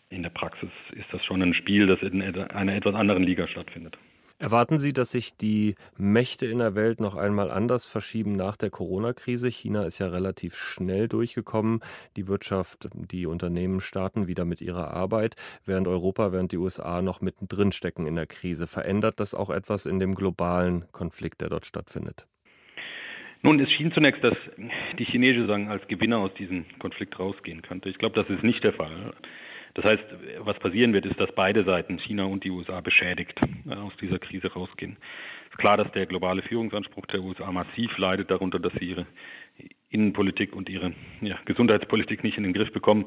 in 0.10 0.24
der 0.24 0.32
Praxis 0.32 0.70
ist 0.92 1.08
das 1.12 1.24
schon 1.24 1.42
ein 1.42 1.54
Spiel, 1.54 1.88
das 1.88 2.02
in 2.02 2.22
einer 2.22 2.76
etwas 2.76 2.96
anderen 2.96 3.24
Liga 3.24 3.48
stattfindet. 3.48 3.98
Erwarten 4.40 4.78
Sie, 4.78 4.94
dass 4.94 5.12
sich 5.12 5.36
die 5.36 5.74
Mächte 5.98 6.46
in 6.46 6.60
der 6.60 6.76
Welt 6.76 7.00
noch 7.02 7.16
einmal 7.16 7.50
anders 7.50 7.88
verschieben 7.88 8.36
nach 8.36 8.56
der 8.56 8.70
Corona-Krise? 8.70 9.50
China 9.50 9.84
ist 9.84 9.98
ja 9.98 10.10
relativ 10.10 10.56
schnell 10.56 11.08
durchgekommen. 11.08 11.80
Die 12.16 12.28
Wirtschaft, 12.28 12.88
die 12.94 13.26
Unternehmen 13.26 13.82
starten 13.82 14.28
wieder 14.28 14.46
mit 14.46 14.62
ihrer 14.62 14.94
Arbeit, 14.94 15.36
während 15.66 15.88
Europa, 15.88 16.32
während 16.32 16.52
die 16.52 16.58
USA 16.58 17.02
noch 17.02 17.20
mittendrin 17.20 17.72
stecken 17.72 18.06
in 18.06 18.16
der 18.16 18.28
Krise. 18.28 18.68
Verändert 18.68 19.20
das 19.20 19.34
auch 19.34 19.50
etwas 19.50 19.88
in 19.88 19.98
dem 19.98 20.14
globalen 20.14 20.86
Konflikt, 20.92 21.42
der 21.42 21.50
dort 21.50 21.66
stattfindet? 21.66 22.28
Nun, 23.42 23.60
es 23.60 23.72
schien 23.72 23.92
zunächst, 23.92 24.24
dass 24.24 24.38
die 25.00 25.06
Chinesen 25.06 25.48
sagen, 25.48 25.70
als 25.70 25.88
Gewinner 25.88 26.20
aus 26.20 26.34
diesem 26.36 26.66
Konflikt 26.78 27.20
rausgehen 27.20 27.64
könnte. 27.64 27.90
Ich 27.90 27.98
glaube, 27.98 28.22
das 28.22 28.30
ist 28.30 28.44
nicht 28.44 28.64
der 28.64 28.74
Fall. 28.74 29.16
Das 29.78 29.86
heißt, 29.86 30.04
was 30.40 30.58
passieren 30.58 30.92
wird, 30.92 31.06
ist, 31.06 31.20
dass 31.20 31.32
beide 31.36 31.64
Seiten, 31.64 32.00
China 32.00 32.26
und 32.26 32.44
die 32.44 32.50
USA, 32.50 32.82
beschädigt 32.82 33.40
äh, 33.70 33.76
aus 33.76 33.94
dieser 34.02 34.18
Krise 34.18 34.52
rausgehen. 34.52 34.98
Es 35.46 35.52
ist 35.52 35.60
klar, 35.60 35.78
dass 35.78 35.92
der 35.92 36.08
globale 36.08 36.42
Führungsanspruch 36.42 37.06
der 37.06 37.22
USA 37.22 37.52
massiv 37.52 37.96
leidet 38.00 38.32
darunter, 38.32 38.58
dass 38.58 38.74
sie 38.74 38.86
ihre 38.86 39.06
Innenpolitik 39.90 40.56
und 40.56 40.68
ihre 40.68 40.94
ja, 41.22 41.38
Gesundheitspolitik 41.46 42.24
nicht 42.24 42.38
in 42.38 42.44
den 42.44 42.54
Griff 42.54 42.74
bekommen. 42.74 43.06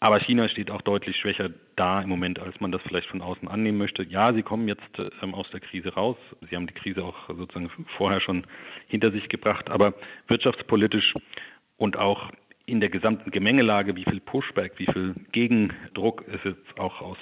Aber 0.00 0.20
China 0.20 0.46
steht 0.50 0.70
auch 0.70 0.82
deutlich 0.82 1.16
schwächer 1.16 1.50
da 1.74 2.02
im 2.02 2.10
Moment, 2.10 2.38
als 2.38 2.60
man 2.60 2.70
das 2.70 2.82
vielleicht 2.82 3.08
von 3.08 3.22
außen 3.22 3.48
annehmen 3.48 3.78
möchte. 3.78 4.02
Ja, 4.02 4.30
sie 4.34 4.42
kommen 4.42 4.68
jetzt 4.68 4.82
ähm, 5.22 5.34
aus 5.34 5.50
der 5.52 5.60
Krise 5.60 5.94
raus. 5.94 6.18
Sie 6.50 6.54
haben 6.54 6.66
die 6.66 6.74
Krise 6.74 7.02
auch 7.02 7.28
sozusagen 7.28 7.70
vorher 7.96 8.20
schon 8.20 8.46
hinter 8.88 9.10
sich 9.10 9.26
gebracht. 9.30 9.70
Aber 9.70 9.94
wirtschaftspolitisch 10.28 11.14
und 11.78 11.96
auch 11.96 12.30
in 12.68 12.80
der 12.80 12.90
gesamten 12.90 13.30
Gemengelage, 13.30 13.96
wie 13.96 14.04
viel 14.04 14.20
Pushback, 14.20 14.72
wie 14.76 14.86
viel 14.92 15.14
Gegendruck 15.32 16.24
es 16.28 16.40
jetzt 16.44 16.78
auch 16.78 17.00
aus 17.00 17.18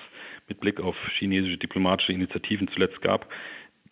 mit 0.49 0.61
Blick 0.61 0.81
auf 0.81 0.97
chinesische 1.19 1.57
diplomatische 1.57 2.13
Initiativen 2.13 2.69
zuletzt 2.69 3.01
gab, 3.03 3.29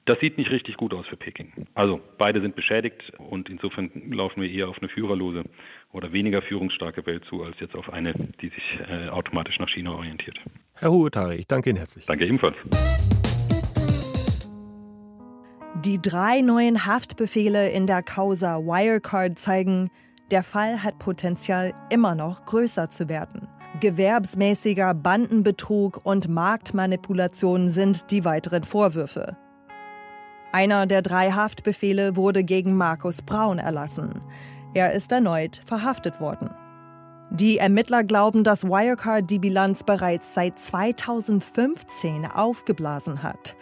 das 0.07 0.21
sieht 0.21 0.37
nicht 0.37 0.51
richtig 0.51 0.77
gut 0.77 0.93
aus 0.93 1.07
für 1.07 1.17
Peking. 1.17 1.67
Also 1.75 2.01
beide 2.19 2.41
sind 2.43 2.57
beschädigt 2.57 3.13
und 3.17 3.49
insofern 3.49 3.91
laufen 4.11 4.43
wir 4.43 4.51
eher 4.51 4.69
auf 4.69 4.77
eine 4.79 4.89
führerlose 4.89 5.45
oder 5.93 6.13
weniger 6.13 6.43
führungsstarke 6.43 7.07
Welt 7.07 7.25
zu, 7.31 7.43
als 7.43 7.59
jetzt 7.61 7.75
auf 7.75 7.91
eine, 7.91 8.13
die 8.13 8.49
sich 8.49 8.79
äh, 8.89 9.09
automatisch 9.09 9.59
nach 9.59 9.69
China 9.69 9.93
orientiert. 9.93 10.39
Herr 10.75 10.91
Huetari, 10.91 11.37
ich 11.37 11.47
danke 11.47 11.71
Ihnen 11.71 11.79
herzlich. 11.79 12.05
Danke 12.05 12.27
ebenfalls. 12.27 12.57
Die 15.85 16.01
drei 16.03 16.41
neuen 16.41 16.85
Haftbefehle 16.87 17.71
in 17.71 17.87
der 17.87 18.03
Causa 18.03 18.59
Wirecard 18.59 19.39
zeigen, 19.39 19.91
der 20.31 20.43
Fall 20.43 20.83
hat 20.83 20.99
Potenzial, 20.99 21.73
immer 21.91 22.15
noch 22.15 22.45
größer 22.45 22.91
zu 22.91 23.09
werden. 23.09 23.49
Gewerbsmäßiger 23.81 24.95
Bandenbetrug 24.95 26.01
und 26.05 26.29
Marktmanipulation 26.29 27.71
sind 27.71 28.11
die 28.11 28.25
weiteren 28.25 28.63
Vorwürfe. 28.63 29.37
Einer 30.53 30.87
der 30.87 31.03
drei 31.03 31.33
Haftbefehle 31.33 32.15
wurde 32.15 32.45
gegen 32.45 32.77
Markus 32.77 33.23
Braun 33.23 33.59
erlassen. 33.59 34.23
Er 34.73 34.93
ist 34.93 35.11
erneut 35.11 35.63
verhaftet 35.67 36.21
worden. 36.21 36.51
Die 37.31 37.59
Ermittler 37.59 38.05
glauben, 38.05 38.45
dass 38.45 38.63
Wirecard 38.63 39.29
die 39.29 39.41
Bilanz 39.41 39.83
bereits 39.83 40.35
seit 40.35 40.59
2015 40.59 42.27
aufgeblasen 42.27 43.25
hat. 43.25 43.57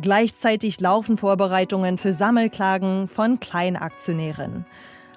Gleichzeitig 0.00 0.80
laufen 0.80 1.16
Vorbereitungen 1.16 1.96
für 1.96 2.12
Sammelklagen 2.12 3.08
von 3.08 3.40
Kleinaktionären. 3.40 4.66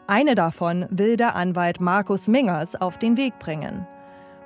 Eine 0.10 0.36
davon 0.36 0.86
will 0.90 1.18
der 1.18 1.36
Anwalt 1.36 1.82
Markus 1.82 2.30
Mingers 2.30 2.80
auf 2.80 2.98
den 2.98 3.18
Weg 3.18 3.38
bringen. 3.40 3.86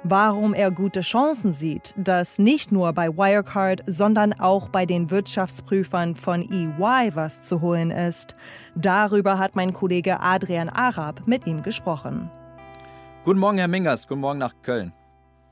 Warum 0.03 0.55
er 0.55 0.71
gute 0.71 1.01
Chancen 1.01 1.53
sieht, 1.53 1.93
dass 1.95 2.39
nicht 2.39 2.71
nur 2.71 2.91
bei 2.93 3.09
Wirecard, 3.09 3.81
sondern 3.85 4.33
auch 4.33 4.69
bei 4.69 4.87
den 4.87 5.11
Wirtschaftsprüfern 5.11 6.15
von 6.15 6.41
EY 6.41 7.11
was 7.13 7.43
zu 7.43 7.61
holen 7.61 7.91
ist, 7.91 8.33
darüber 8.73 9.37
hat 9.37 9.55
mein 9.55 9.71
Kollege 9.71 10.19
Adrian 10.19 10.69
Arab 10.69 11.27
mit 11.27 11.45
ihm 11.45 11.61
gesprochen. 11.61 12.31
Guten 13.23 13.39
Morgen, 13.39 13.59
Herr 13.59 13.67
Mingers. 13.67 14.07
Guten 14.07 14.21
Morgen 14.21 14.39
nach 14.39 14.55
Köln. 14.63 14.91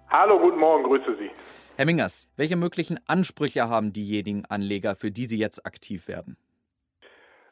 Hallo, 0.10 0.39
guten 0.39 0.58
Morgen. 0.58 0.86
Grüße 0.86 1.18
Sie. 1.20 1.30
Herr 1.75 1.86
Mingers, 1.86 2.28
welche 2.36 2.56
möglichen 2.56 3.00
Ansprüche 3.06 3.70
haben 3.70 3.94
diejenigen 3.94 4.44
Anleger, 4.46 4.96
für 4.96 5.12
die 5.12 5.25
Sie 5.25 5.38
jetzt 5.38 5.68
aktiv 5.68 6.08
werden? 6.08 6.36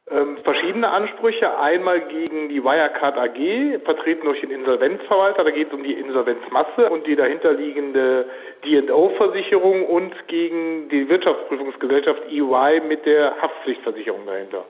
Ähm, 0.09 0.37
verschiedene 0.43 0.89
Ansprüche. 0.89 1.57
Einmal 1.59 2.07
gegen 2.07 2.47
die 2.47 2.63
Wirecard 2.63 3.17
AG, 3.17 3.83
vertreten 3.83 4.23
durch 4.23 4.39
den 4.39 4.51
Insolvenzverwalter. 4.51 5.43
Da 5.43 5.51
geht 5.51 5.67
es 5.67 5.73
um 5.73 5.83
die 5.83 5.93
Insolvenzmasse 5.93 6.89
und 6.89 7.05
die 7.05 7.17
dahinterliegende 7.17 8.25
D&O-Versicherung 8.63 9.85
und 9.85 10.13
gegen 10.27 10.87
die 10.87 11.09
Wirtschaftsprüfungsgesellschaft 11.09 12.23
EY 12.29 12.81
mit 12.87 13.05
der 13.05 13.35
Haftpflichtversicherung 13.41 14.25
dahinter. 14.25 14.65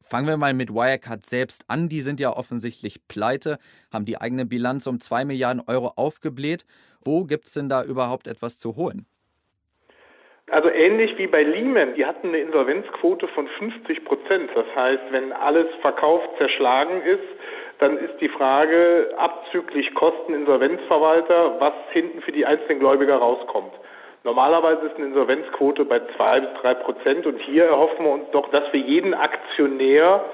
Fangen 0.00 0.28
wir 0.28 0.38
mal 0.38 0.54
mit 0.54 0.72
Wirecard 0.72 1.26
selbst 1.26 1.64
an. 1.68 1.90
Die 1.90 2.00
sind 2.00 2.18
ja 2.18 2.30
offensichtlich 2.30 3.06
pleite, 3.08 3.58
haben 3.92 4.06
die 4.06 4.18
eigene 4.18 4.46
Bilanz 4.46 4.86
um 4.86 5.00
2 5.00 5.26
Milliarden 5.26 5.62
Euro 5.66 5.92
aufgebläht. 5.96 6.64
Wo 7.04 7.24
gibt 7.24 7.46
es 7.46 7.52
denn 7.52 7.68
da 7.68 7.84
überhaupt 7.84 8.26
etwas 8.26 8.58
zu 8.58 8.76
holen? 8.76 9.04
Also 10.50 10.68
ähnlich 10.70 11.18
wie 11.18 11.26
bei 11.26 11.42
Lehman, 11.42 11.94
die 11.94 12.06
hatten 12.06 12.28
eine 12.28 12.38
Insolvenzquote 12.38 13.26
von 13.28 13.48
50 13.48 14.04
Prozent. 14.04 14.50
Das 14.54 14.66
heißt, 14.76 15.02
wenn 15.10 15.32
alles 15.32 15.66
verkauft 15.80 16.28
zerschlagen 16.38 17.02
ist, 17.02 17.24
dann 17.78 17.98
ist 17.98 18.20
die 18.20 18.28
Frage 18.28 19.12
abzüglich 19.18 19.92
Kosten 19.94 20.34
Insolvenzverwalter, 20.34 21.56
was 21.58 21.74
hinten 21.92 22.22
für 22.22 22.32
die 22.32 22.46
einzelnen 22.46 22.78
Gläubiger 22.78 23.16
rauskommt. 23.16 23.72
Normalerweise 24.22 24.86
ist 24.86 24.96
eine 24.96 25.06
Insolvenzquote 25.06 25.84
bei 25.84 26.00
zwei 26.16 26.40
bis 26.40 26.50
drei 26.60 26.74
Prozent 26.74 27.26
und 27.26 27.38
hier 27.40 27.64
erhoffen 27.64 28.04
wir 28.04 28.12
uns 28.12 28.30
doch, 28.32 28.50
dass 28.50 28.66
für 28.68 28.76
jeden 28.76 29.14
Aktionär 29.14 30.24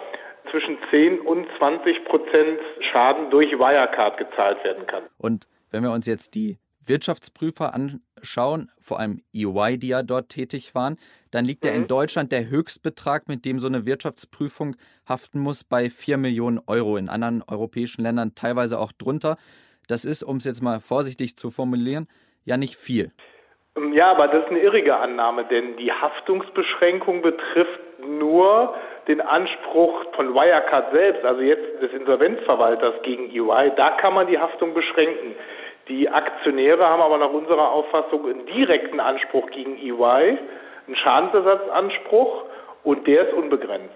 zwischen 0.50 0.76
10 0.90 1.20
und 1.20 1.46
20 1.58 2.04
Prozent 2.04 2.58
Schaden 2.90 3.30
durch 3.30 3.50
Wirecard 3.52 4.18
gezahlt 4.18 4.62
werden 4.64 4.86
kann. 4.86 5.04
Und 5.18 5.46
wenn 5.70 5.82
wir 5.82 5.90
uns 5.90 6.06
jetzt 6.06 6.34
die 6.34 6.58
Wirtschaftsprüfer 6.84 7.74
anschauen, 8.22 8.70
vor 8.80 9.00
allem 9.00 9.20
EY, 9.34 9.78
die 9.78 9.88
ja 9.88 10.02
dort 10.02 10.28
tätig 10.28 10.74
waren, 10.74 10.96
dann 11.30 11.44
liegt 11.44 11.64
mhm. 11.64 11.70
ja 11.70 11.76
in 11.76 11.86
Deutschland 11.86 12.32
der 12.32 12.48
Höchstbetrag, 12.48 13.28
mit 13.28 13.44
dem 13.44 13.58
so 13.58 13.66
eine 13.66 13.84
Wirtschaftsprüfung 13.84 14.76
haften 15.08 15.40
muss, 15.40 15.64
bei 15.64 15.90
4 15.90 16.16
Millionen 16.16 16.60
Euro. 16.66 16.96
In 16.96 17.08
anderen 17.08 17.42
europäischen 17.48 18.02
Ländern 18.02 18.34
teilweise 18.34 18.78
auch 18.78 18.92
drunter. 18.92 19.36
Das 19.88 20.04
ist, 20.04 20.22
um 20.22 20.36
es 20.36 20.44
jetzt 20.44 20.62
mal 20.62 20.80
vorsichtig 20.80 21.36
zu 21.36 21.50
formulieren, 21.50 22.06
ja 22.44 22.56
nicht 22.56 22.76
viel. 22.76 23.10
Ähm, 23.76 23.92
ja, 23.92 24.10
aber 24.10 24.28
das 24.28 24.44
ist 24.44 24.50
eine 24.50 24.60
irrige 24.60 24.96
Annahme, 24.96 25.44
denn 25.44 25.76
die 25.76 25.92
Haftungsbeschränkung 25.92 27.22
betrifft 27.22 27.80
nur 28.06 28.74
den 29.08 29.20
Anspruch 29.20 30.04
von 30.14 30.34
Wirecard 30.34 30.92
selbst, 30.92 31.24
also 31.24 31.40
jetzt 31.40 31.82
des 31.82 31.92
Insolvenzverwalters 31.92 33.02
gegen 33.02 33.30
EY. 33.30 33.72
Da 33.76 33.90
kann 33.90 34.14
man 34.14 34.28
die 34.28 34.38
Haftung 34.38 34.74
beschränken. 34.74 35.34
Die 35.88 36.08
Aktionäre 36.08 36.84
haben 36.84 37.02
aber 37.02 37.18
nach 37.18 37.30
unserer 37.32 37.70
Auffassung 37.70 38.28
einen 38.28 38.46
direkten 38.46 39.00
Anspruch 39.00 39.50
gegen 39.50 39.76
EY, 39.76 40.38
einen 40.86 40.96
Schadensersatzanspruch 40.96 42.44
und 42.84 43.06
der 43.06 43.28
ist 43.28 43.34
unbegrenzt. 43.34 43.94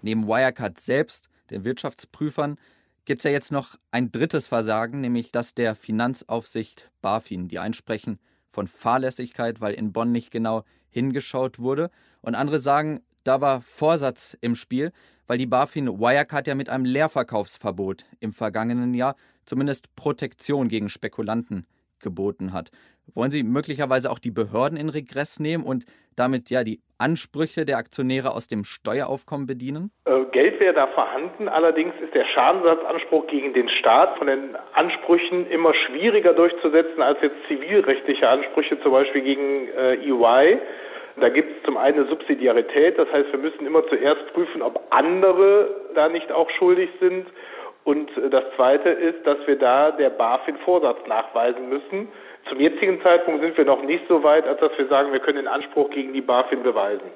Neben 0.00 0.26
Wirecard 0.26 0.78
selbst, 0.78 1.28
den 1.50 1.64
Wirtschaftsprüfern, 1.64 2.56
gibt 3.04 3.20
es 3.20 3.24
ja 3.24 3.30
jetzt 3.30 3.52
noch 3.52 3.76
ein 3.90 4.10
drittes 4.10 4.48
Versagen, 4.48 5.00
nämlich 5.00 5.32
das 5.32 5.54
der 5.54 5.74
Finanzaufsicht 5.74 6.90
BaFin. 7.02 7.48
Die 7.48 7.58
einsprechen 7.58 8.18
von 8.50 8.66
Fahrlässigkeit, 8.66 9.60
weil 9.60 9.74
in 9.74 9.92
Bonn 9.92 10.12
nicht 10.12 10.30
genau 10.30 10.62
hingeschaut 10.90 11.58
wurde. 11.58 11.90
Und 12.20 12.34
andere 12.34 12.58
sagen, 12.58 13.00
da 13.24 13.40
war 13.40 13.60
Vorsatz 13.60 14.36
im 14.40 14.54
Spiel, 14.54 14.92
weil 15.26 15.38
die 15.38 15.46
BaFin 15.46 15.88
Wirecard 15.88 16.46
ja 16.46 16.54
mit 16.54 16.68
einem 16.68 16.84
Leerverkaufsverbot 16.84 18.04
im 18.20 18.32
vergangenen 18.32 18.94
Jahr 18.94 19.16
zumindest 19.44 19.94
Protektion 19.96 20.68
gegen 20.68 20.88
Spekulanten 20.88 21.66
geboten 22.00 22.52
hat. 22.52 22.70
Wollen 23.14 23.30
Sie 23.30 23.42
möglicherweise 23.42 24.10
auch 24.10 24.18
die 24.18 24.30
Behörden 24.30 24.78
in 24.78 24.88
Regress 24.88 25.40
nehmen 25.40 25.64
und 25.64 25.84
damit 26.16 26.50
ja 26.50 26.62
die 26.62 26.80
Ansprüche 26.98 27.64
der 27.64 27.78
Aktionäre 27.78 28.30
aus 28.30 28.46
dem 28.46 28.64
Steueraufkommen 28.64 29.46
bedienen? 29.46 29.90
Äh, 30.04 30.24
Geld 30.32 30.60
wäre 30.60 30.74
da 30.74 30.86
vorhanden, 30.88 31.48
allerdings 31.48 31.94
ist 32.00 32.14
der 32.14 32.24
Schadensersatzanspruch 32.26 33.26
gegen 33.26 33.52
den 33.54 33.68
Staat 33.68 34.16
von 34.18 34.28
den 34.28 34.56
Ansprüchen 34.74 35.50
immer 35.50 35.74
schwieriger 35.74 36.32
durchzusetzen 36.32 37.02
als 37.02 37.18
jetzt 37.22 37.36
zivilrechtliche 37.48 38.28
Ansprüche, 38.28 38.80
zum 38.82 38.92
Beispiel 38.92 39.22
gegen 39.22 39.68
äh, 39.68 39.94
EY. 39.94 40.60
Da 41.20 41.28
gibt 41.28 41.58
es 41.58 41.62
zum 41.64 41.76
einen 41.76 41.98
eine 41.98 42.08
Subsidiarität, 42.08 42.98
das 42.98 43.10
heißt, 43.12 43.32
wir 43.32 43.38
müssen 43.38 43.66
immer 43.66 43.86
zuerst 43.88 44.32
prüfen, 44.32 44.62
ob 44.62 44.80
andere 44.90 45.68
da 45.94 46.08
nicht 46.08 46.32
auch 46.32 46.48
schuldig 46.58 46.88
sind. 47.00 47.26
Und 47.84 48.10
das 48.30 48.44
Zweite 48.56 48.90
ist, 48.90 49.26
dass 49.26 49.38
wir 49.46 49.56
da 49.56 49.90
der 49.90 50.10
BaFin 50.10 50.56
Vorsatz 50.58 50.98
nachweisen 51.06 51.68
müssen. 51.68 52.08
Zum 52.48 52.60
jetzigen 52.60 53.00
Zeitpunkt 53.02 53.42
sind 53.42 53.56
wir 53.56 53.64
noch 53.64 53.82
nicht 53.82 54.04
so 54.08 54.22
weit, 54.22 54.46
als 54.46 54.60
dass 54.60 54.70
wir 54.78 54.86
sagen, 54.86 55.12
wir 55.12 55.20
können 55.20 55.38
den 55.38 55.48
Anspruch 55.48 55.90
gegen 55.90 56.12
die 56.12 56.20
BaFin 56.20 56.62
beweisen. 56.62 57.10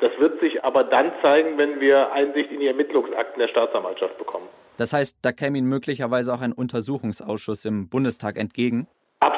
Das 0.00 0.12
wird 0.18 0.40
sich 0.40 0.64
aber 0.64 0.84
dann 0.84 1.12
zeigen, 1.22 1.58
wenn 1.58 1.80
wir 1.80 2.12
Einsicht 2.12 2.50
in 2.50 2.60
die 2.60 2.66
Ermittlungsakten 2.66 3.40
der 3.40 3.48
Staatsanwaltschaft 3.48 4.16
bekommen. 4.18 4.46
Das 4.76 4.92
heißt, 4.92 5.18
da 5.22 5.32
käme 5.32 5.58
Ihnen 5.58 5.68
möglicherweise 5.68 6.32
auch 6.32 6.40
ein 6.40 6.52
Untersuchungsausschuss 6.52 7.64
im 7.64 7.88
Bundestag 7.88 8.36
entgegen? 8.38 8.86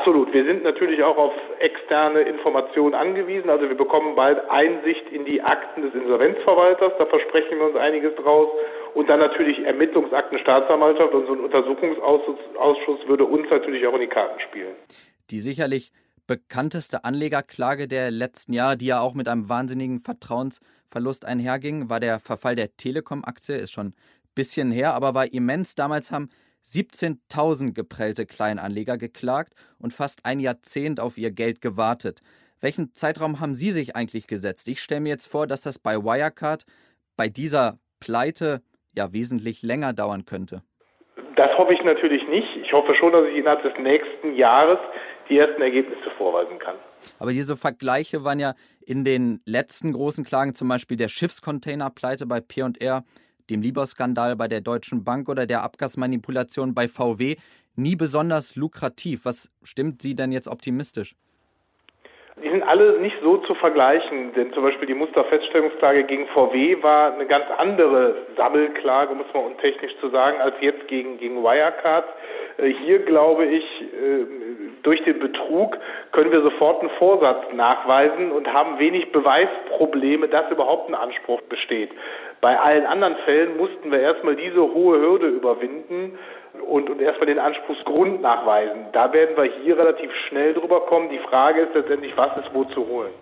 Absolut. 0.00 0.32
Wir 0.32 0.46
sind 0.46 0.62
natürlich 0.62 1.02
auch 1.02 1.18
auf 1.18 1.32
externe 1.58 2.22
Informationen 2.22 2.94
angewiesen. 2.94 3.50
Also 3.50 3.68
wir 3.68 3.76
bekommen 3.76 4.16
bald 4.16 4.38
Einsicht 4.48 5.06
in 5.12 5.26
die 5.26 5.42
Akten 5.42 5.82
des 5.82 5.92
Insolvenzverwalters. 5.92 6.94
Da 6.98 7.04
versprechen 7.04 7.58
wir 7.58 7.66
uns 7.66 7.76
einiges 7.76 8.14
draus. 8.16 8.48
Und 8.94 9.10
dann 9.10 9.20
natürlich 9.20 9.58
Ermittlungsakten 9.58 10.38
Staatsanwaltschaft. 10.38 11.12
Und 11.12 11.26
so 11.26 11.34
ein 11.34 11.40
Untersuchungsausschuss 11.40 13.06
würde 13.08 13.26
uns 13.26 13.46
natürlich 13.50 13.86
auch 13.86 13.92
in 13.92 14.00
die 14.00 14.06
Karten 14.06 14.40
spielen. 14.40 14.74
Die 15.30 15.40
sicherlich 15.40 15.92
bekannteste 16.26 17.04
Anlegerklage 17.04 17.86
der 17.86 18.10
letzten 18.10 18.54
Jahre, 18.54 18.78
die 18.78 18.86
ja 18.86 19.00
auch 19.00 19.12
mit 19.12 19.28
einem 19.28 19.50
wahnsinnigen 19.50 20.00
Vertrauensverlust 20.00 21.26
einherging, 21.26 21.90
war 21.90 22.00
der 22.00 22.20
Verfall 22.20 22.56
der 22.56 22.74
Telekom-Aktie. 22.74 23.56
Ist 23.56 23.72
schon 23.72 23.88
ein 23.88 23.94
bisschen 24.34 24.70
her, 24.70 24.94
aber 24.94 25.12
war 25.12 25.30
immens. 25.30 25.74
Damals 25.74 26.10
haben 26.10 26.30
17.000 26.64 27.72
geprellte 27.72 28.26
Kleinanleger 28.26 28.98
geklagt 28.98 29.54
und 29.78 29.92
fast 29.92 30.24
ein 30.24 30.40
Jahrzehnt 30.40 31.00
auf 31.00 31.18
ihr 31.18 31.30
Geld 31.30 31.60
gewartet. 31.60 32.20
Welchen 32.60 32.94
Zeitraum 32.94 33.40
haben 33.40 33.54
Sie 33.54 33.70
sich 33.70 33.96
eigentlich 33.96 34.26
gesetzt? 34.26 34.68
Ich 34.68 34.80
stelle 34.80 35.00
mir 35.00 35.08
jetzt 35.08 35.26
vor, 35.26 35.46
dass 35.46 35.62
das 35.62 35.78
bei 35.78 35.96
Wirecard 35.96 36.64
bei 37.16 37.28
dieser 37.28 37.78
Pleite 38.00 38.62
ja 38.94 39.12
wesentlich 39.12 39.62
länger 39.62 39.92
dauern 39.92 40.24
könnte. 40.24 40.62
Das 41.36 41.56
hoffe 41.56 41.72
ich 41.72 41.82
natürlich 41.84 42.26
nicht. 42.28 42.48
Ich 42.62 42.72
hoffe 42.72 42.94
schon, 42.94 43.12
dass 43.12 43.26
ich 43.26 43.36
innerhalb 43.36 43.62
des 43.62 43.72
nächsten 43.78 44.34
Jahres 44.36 44.78
die 45.30 45.38
ersten 45.38 45.62
Ergebnisse 45.62 46.10
vorweisen 46.18 46.58
kann. 46.58 46.76
Aber 47.18 47.32
diese 47.32 47.56
Vergleiche 47.56 48.24
waren 48.24 48.40
ja 48.40 48.54
in 48.84 49.04
den 49.04 49.40
letzten 49.46 49.92
großen 49.92 50.24
Klagen, 50.24 50.54
zum 50.54 50.68
Beispiel 50.68 50.96
der 50.96 51.08
Schiffscontainer-Pleite 51.08 52.26
bei 52.26 52.40
P&R, 52.40 53.04
dem 53.50 53.62
Libor-Skandal 53.62 54.36
bei 54.36 54.48
der 54.48 54.60
Deutschen 54.60 55.04
Bank 55.04 55.28
oder 55.28 55.46
der 55.46 55.62
Abgasmanipulation 55.62 56.74
bei 56.74 56.88
VW 56.88 57.36
nie 57.76 57.96
besonders 57.96 58.56
lukrativ. 58.56 59.24
Was 59.24 59.50
stimmt 59.62 60.02
Sie 60.02 60.14
denn 60.14 60.32
jetzt 60.32 60.48
optimistisch? 60.48 61.14
Die 62.42 62.48
sind 62.48 62.62
alle 62.62 62.98
nicht 63.00 63.16
so 63.22 63.36
zu 63.38 63.54
vergleichen, 63.54 64.32
denn 64.34 64.52
zum 64.54 64.62
Beispiel 64.62 64.86
die 64.86 64.94
Musterfeststellungsklage 64.94 66.04
gegen 66.04 66.26
VW 66.28 66.82
war 66.82 67.12
eine 67.12 67.26
ganz 67.26 67.44
andere 67.58 68.14
Sammelklage, 68.36 69.14
muss 69.14 69.26
man 69.34 69.44
untechnisch 69.44 69.92
zu 70.00 70.08
sagen, 70.08 70.40
als 70.40 70.54
jetzt 70.60 70.88
gegen, 70.88 71.18
gegen 71.18 71.42
Wirecard. 71.42 72.06
Äh, 72.56 72.68
hier 72.84 73.00
glaube 73.00 73.44
ich, 73.44 73.64
äh, 73.82 74.24
durch 74.82 75.02
den 75.04 75.18
Betrug 75.18 75.76
können 76.12 76.32
wir 76.32 76.40
sofort 76.40 76.80
einen 76.80 76.90
Vorsatz 76.98 77.52
nachweisen 77.52 78.32
und 78.32 78.50
haben 78.50 78.78
wenig 78.78 79.12
Beweisprobleme, 79.12 80.28
dass 80.28 80.50
überhaupt 80.50 80.88
ein 80.88 80.94
Anspruch 80.94 81.42
besteht. 81.42 81.90
Bei 82.40 82.58
allen 82.58 82.86
anderen 82.86 83.16
Fällen 83.24 83.56
mussten 83.58 83.90
wir 83.90 84.00
erstmal 84.00 84.34
diese 84.34 84.60
hohe 84.60 84.98
Hürde 84.98 85.28
überwinden 85.28 86.18
und, 86.66 86.88
und 86.88 87.00
erstmal 87.00 87.26
den 87.26 87.38
Anspruchsgrund 87.38 88.22
nachweisen. 88.22 88.86
Da 88.92 89.12
werden 89.12 89.36
wir 89.36 89.44
hier 89.62 89.76
relativ 89.76 90.10
schnell 90.28 90.54
drüber 90.54 90.80
kommen. 90.86 91.10
Die 91.10 91.18
Frage 91.18 91.62
ist 91.62 91.74
letztendlich, 91.74 92.16
was 92.16 92.36
ist 92.38 92.54
wo 92.54 92.64
zu 92.64 92.86
holen. 92.86 93.12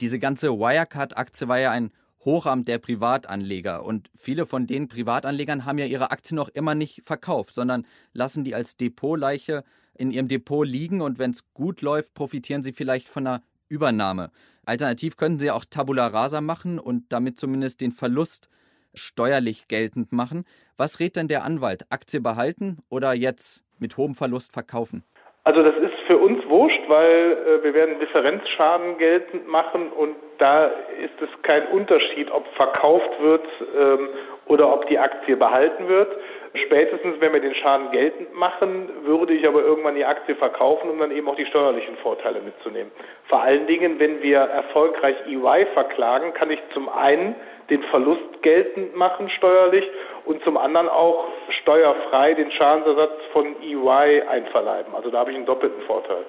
Diese 0.00 0.18
ganze 0.18 0.48
Wirecard-Aktie 0.50 1.46
war 1.46 1.60
ja 1.60 1.70
ein 1.70 1.92
Hochamt 2.24 2.68
der 2.68 2.78
Privatanleger. 2.78 3.86
Und 3.86 4.10
viele 4.18 4.46
von 4.46 4.66
den 4.66 4.88
Privatanlegern 4.88 5.64
haben 5.64 5.78
ja 5.78 5.86
ihre 5.86 6.10
Aktien 6.10 6.36
noch 6.36 6.48
immer 6.48 6.74
nicht 6.74 7.02
verkauft, 7.04 7.54
sondern 7.54 7.86
lassen 8.12 8.44
die 8.44 8.54
als 8.54 8.76
Depotleiche 8.76 9.64
in 9.96 10.10
ihrem 10.10 10.28
Depot 10.28 10.66
liegen 10.66 11.00
und 11.02 11.18
wenn 11.18 11.30
es 11.30 11.52
gut 11.54 11.82
läuft, 11.82 12.14
profitieren 12.14 12.62
sie 12.62 12.72
vielleicht 12.72 13.08
von 13.08 13.26
einer 13.26 13.42
Übernahme. 13.68 14.30
Alternativ 14.66 15.16
könnten 15.16 15.38
sie 15.38 15.50
auch 15.50 15.64
Tabula 15.68 16.06
Rasa 16.06 16.40
machen 16.40 16.78
und 16.78 17.12
damit 17.12 17.38
zumindest 17.38 17.80
den 17.80 17.90
Verlust 17.90 18.48
steuerlich 18.94 19.68
geltend 19.68 20.12
machen. 20.12 20.44
Was 20.76 21.00
rät 21.00 21.16
denn 21.16 21.28
der 21.28 21.44
Anwalt? 21.44 21.84
Aktie 21.90 22.20
behalten 22.20 22.78
oder 22.88 23.12
jetzt 23.12 23.64
mit 23.78 23.96
hohem 23.96 24.14
Verlust 24.14 24.52
verkaufen? 24.52 25.04
Also 25.44 25.62
das 25.62 25.74
ist 25.76 25.94
für 26.06 26.18
uns 26.18 26.46
wurscht, 26.48 26.82
weil 26.88 27.32
äh, 27.32 27.64
wir 27.64 27.72
werden 27.72 27.98
Differenzschaden 27.98 28.98
geltend 28.98 29.48
machen 29.48 29.90
und 29.90 30.16
da 30.38 30.66
ist 30.66 31.20
es 31.20 31.42
kein 31.42 31.66
Unterschied, 31.68 32.30
ob 32.30 32.46
verkauft 32.56 33.10
wird 33.20 33.46
ähm, 33.74 34.08
oder 34.46 34.72
ob 34.72 34.86
die 34.88 34.98
Aktie 34.98 35.36
behalten 35.36 35.88
wird. 35.88 36.08
Spätestens, 36.54 37.20
wenn 37.20 37.32
wir 37.32 37.40
den 37.40 37.54
Schaden 37.54 37.92
geltend 37.92 38.34
machen, 38.34 38.88
würde 39.04 39.34
ich 39.34 39.46
aber 39.46 39.62
irgendwann 39.62 39.94
die 39.94 40.04
Aktie 40.04 40.34
verkaufen, 40.34 40.90
um 40.90 40.98
dann 40.98 41.12
eben 41.12 41.28
auch 41.28 41.36
die 41.36 41.46
steuerlichen 41.46 41.96
Vorteile 41.98 42.40
mitzunehmen. 42.40 42.90
Vor 43.28 43.40
allen 43.40 43.68
Dingen, 43.68 44.00
wenn 44.00 44.20
wir 44.20 44.38
erfolgreich 44.38 45.14
EY 45.28 45.66
verklagen, 45.74 46.34
kann 46.34 46.50
ich 46.50 46.58
zum 46.74 46.88
einen 46.88 47.36
den 47.70 47.84
Verlust 47.84 48.42
geltend 48.42 48.96
machen 48.96 49.30
steuerlich 49.30 49.84
und 50.24 50.42
zum 50.42 50.56
anderen 50.56 50.88
auch 50.88 51.24
steuerfrei 51.62 52.34
den 52.34 52.50
Schadensersatz 52.50 53.12
von 53.32 53.54
EY 53.62 54.22
einverleiben. 54.22 54.92
Also 54.94 55.10
da 55.10 55.20
habe 55.20 55.30
ich 55.30 55.36
einen 55.36 55.46
doppelten 55.46 55.82
Vorteil. 55.82 56.24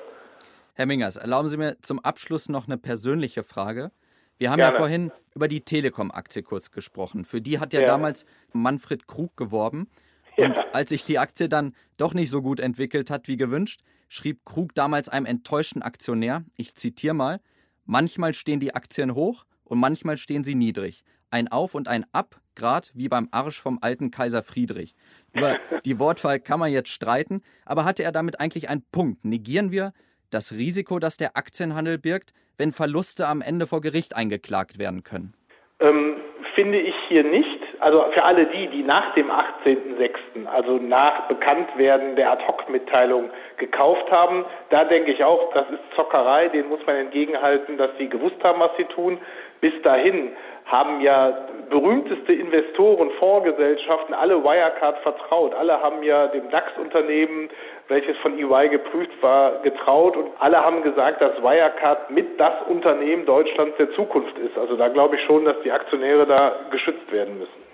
Herr 0.75 0.86
Mingers, 0.86 1.17
erlauben 1.17 1.47
Sie 1.47 1.57
mir 1.57 1.77
zum 1.81 1.99
Abschluss 1.99 2.47
noch 2.47 2.67
eine 2.67 2.77
persönliche 2.77 3.43
Frage. 3.43 3.89
Wir 4.38 4.49
haben 4.51 4.57
Gerne. 4.57 4.73
ja 4.73 4.79
vorhin 4.79 5.12
über 5.36 5.47
die 5.47 5.62
Telekom-Aktie 5.62 6.43
kurz 6.43 6.71
gesprochen. 6.71 7.25
Für 7.25 7.41
die 7.41 7.60
hat 7.60 7.73
ja, 7.73 7.81
ja. 7.81 7.88
damals 7.88 8.25
Manfred 8.53 9.07
Krug 9.07 9.36
geworben. 9.38 9.88
Und 10.37 10.55
ja. 10.55 10.65
als 10.73 10.89
sich 10.89 11.05
die 11.05 11.19
Aktie 11.19 11.49
dann 11.49 11.75
doch 11.97 12.13
nicht 12.13 12.29
so 12.29 12.41
gut 12.41 12.59
entwickelt 12.59 13.09
hat 13.09 13.27
wie 13.27 13.37
gewünscht, 13.37 13.81
schrieb 14.09 14.45
Krug 14.45 14.73
damals 14.75 15.09
einem 15.09 15.25
enttäuschten 15.25 15.81
Aktionär, 15.81 16.43
ich 16.57 16.75
zitiere 16.75 17.13
mal, 17.13 17.39
manchmal 17.85 18.33
stehen 18.33 18.59
die 18.59 18.75
Aktien 18.75 19.15
hoch 19.15 19.45
und 19.63 19.79
manchmal 19.79 20.17
stehen 20.17 20.43
sie 20.43 20.55
niedrig. 20.55 21.03
Ein 21.29 21.47
Auf 21.47 21.75
und 21.75 21.87
ein 21.87 22.05
Ab, 22.11 22.41
grad 22.55 22.91
wie 22.93 23.07
beim 23.07 23.29
Arsch 23.31 23.61
vom 23.61 23.79
alten 23.81 24.11
Kaiser 24.11 24.43
Friedrich. 24.43 24.95
Über 25.33 25.57
die 25.85 25.99
Wortwahl 25.99 26.39
kann 26.39 26.59
man 26.59 26.71
jetzt 26.71 26.89
streiten, 26.89 27.41
aber 27.65 27.85
hatte 27.85 28.03
er 28.03 28.11
damit 28.11 28.39
eigentlich 28.39 28.69
einen 28.69 28.83
Punkt? 28.91 29.23
Negieren 29.23 29.71
wir 29.71 29.93
das 30.29 30.51
Risiko, 30.51 30.99
das 30.99 31.17
der 31.17 31.37
Aktienhandel 31.37 31.97
birgt, 31.97 32.33
wenn 32.57 32.71
Verluste 32.71 33.27
am 33.27 33.41
Ende 33.41 33.67
vor 33.67 33.81
Gericht 33.81 34.15
eingeklagt 34.15 34.77
werden 34.77 35.03
können? 35.03 35.33
Ähm, 35.79 36.17
finde 36.55 36.79
ich 36.79 36.95
hier 37.07 37.23
nicht. 37.23 37.59
Also 37.81 38.05
für 38.13 38.23
alle 38.23 38.45
die, 38.45 38.67
die 38.67 38.83
nach 38.83 39.15
dem 39.15 39.31
18.06., 39.31 40.45
also 40.45 40.77
nach 40.77 41.27
Bekanntwerden 41.27 42.15
der 42.15 42.31
Ad-Hoc-Mitteilung 42.33 43.31
gekauft 43.57 44.11
haben, 44.11 44.45
da 44.69 44.83
denke 44.83 45.11
ich 45.11 45.23
auch, 45.23 45.51
das 45.55 45.67
ist 45.71 45.79
Zockerei, 45.95 46.47
denen 46.49 46.69
muss 46.69 46.85
man 46.85 46.95
entgegenhalten, 46.97 47.79
dass 47.79 47.89
sie 47.97 48.07
gewusst 48.07 48.37
haben, 48.43 48.59
was 48.59 48.69
sie 48.77 48.85
tun. 48.85 49.17
Bis 49.61 49.73
dahin 49.81 50.31
haben 50.65 51.01
ja 51.01 51.35
berühmteste 51.71 52.33
Investoren, 52.33 53.09
Fondsgesellschaften 53.17 54.13
alle 54.13 54.43
Wirecard 54.43 54.99
vertraut. 54.99 55.55
Alle 55.55 55.81
haben 55.81 56.03
ja 56.03 56.27
dem 56.27 56.51
DAX-Unternehmen, 56.51 57.49
welches 57.87 58.15
von 58.17 58.37
EY 58.37 58.69
geprüft 58.69 59.21
war, 59.21 59.53
getraut 59.63 60.15
und 60.15 60.29
alle 60.39 60.63
haben 60.63 60.83
gesagt, 60.83 61.19
dass 61.19 61.41
Wirecard 61.41 62.11
mit 62.11 62.39
das 62.39 62.61
Unternehmen 62.69 63.25
Deutschlands 63.25 63.75
der 63.77 63.91
Zukunft 63.93 64.37
ist. 64.37 64.55
Also 64.55 64.75
da 64.75 64.87
glaube 64.87 65.15
ich 65.15 65.23
schon, 65.23 65.45
dass 65.45 65.59
die 65.63 65.71
Aktionäre 65.71 66.27
da 66.27 66.53
geschützt 66.69 67.11
werden 67.11 67.39
müssen. 67.39 67.70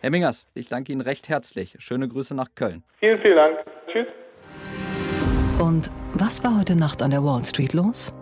Herr 0.00 0.10
Mingers, 0.10 0.48
ich 0.54 0.68
danke 0.68 0.92
Ihnen 0.92 1.00
recht 1.00 1.28
herzlich. 1.28 1.74
Schöne 1.80 2.06
Grüße 2.06 2.34
nach 2.34 2.54
Köln. 2.54 2.84
Vielen, 3.00 3.20
vielen 3.20 3.36
Dank. 3.36 3.58
Tschüss. 3.90 4.06
Und 5.58 5.90
was 6.12 6.44
war 6.44 6.56
heute 6.56 6.76
Nacht 6.76 7.02
an 7.02 7.10
der 7.10 7.24
Wall 7.24 7.44
Street 7.44 7.72
los? 7.72 8.14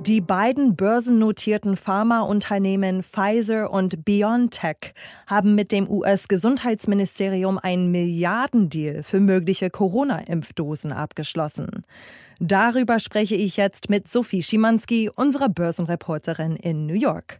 Die 0.00 0.20
beiden 0.20 0.74
börsennotierten 0.74 1.76
Pharmaunternehmen 1.76 3.04
Pfizer 3.04 3.70
und 3.70 4.04
BioNTech 4.04 4.94
haben 5.28 5.54
mit 5.54 5.70
dem 5.70 5.88
US-Gesundheitsministerium 5.88 7.56
einen 7.56 7.92
Milliardendeal 7.92 9.04
für 9.04 9.20
mögliche 9.20 9.70
Corona-Impfdosen 9.70 10.92
abgeschlossen. 10.92 11.86
Darüber 12.40 12.98
spreche 12.98 13.36
ich 13.36 13.56
jetzt 13.56 13.90
mit 13.90 14.08
Sophie 14.08 14.42
Schimanski, 14.42 15.08
unserer 15.14 15.48
Börsenreporterin 15.48 16.56
in 16.56 16.86
New 16.86 16.94
York. 16.94 17.38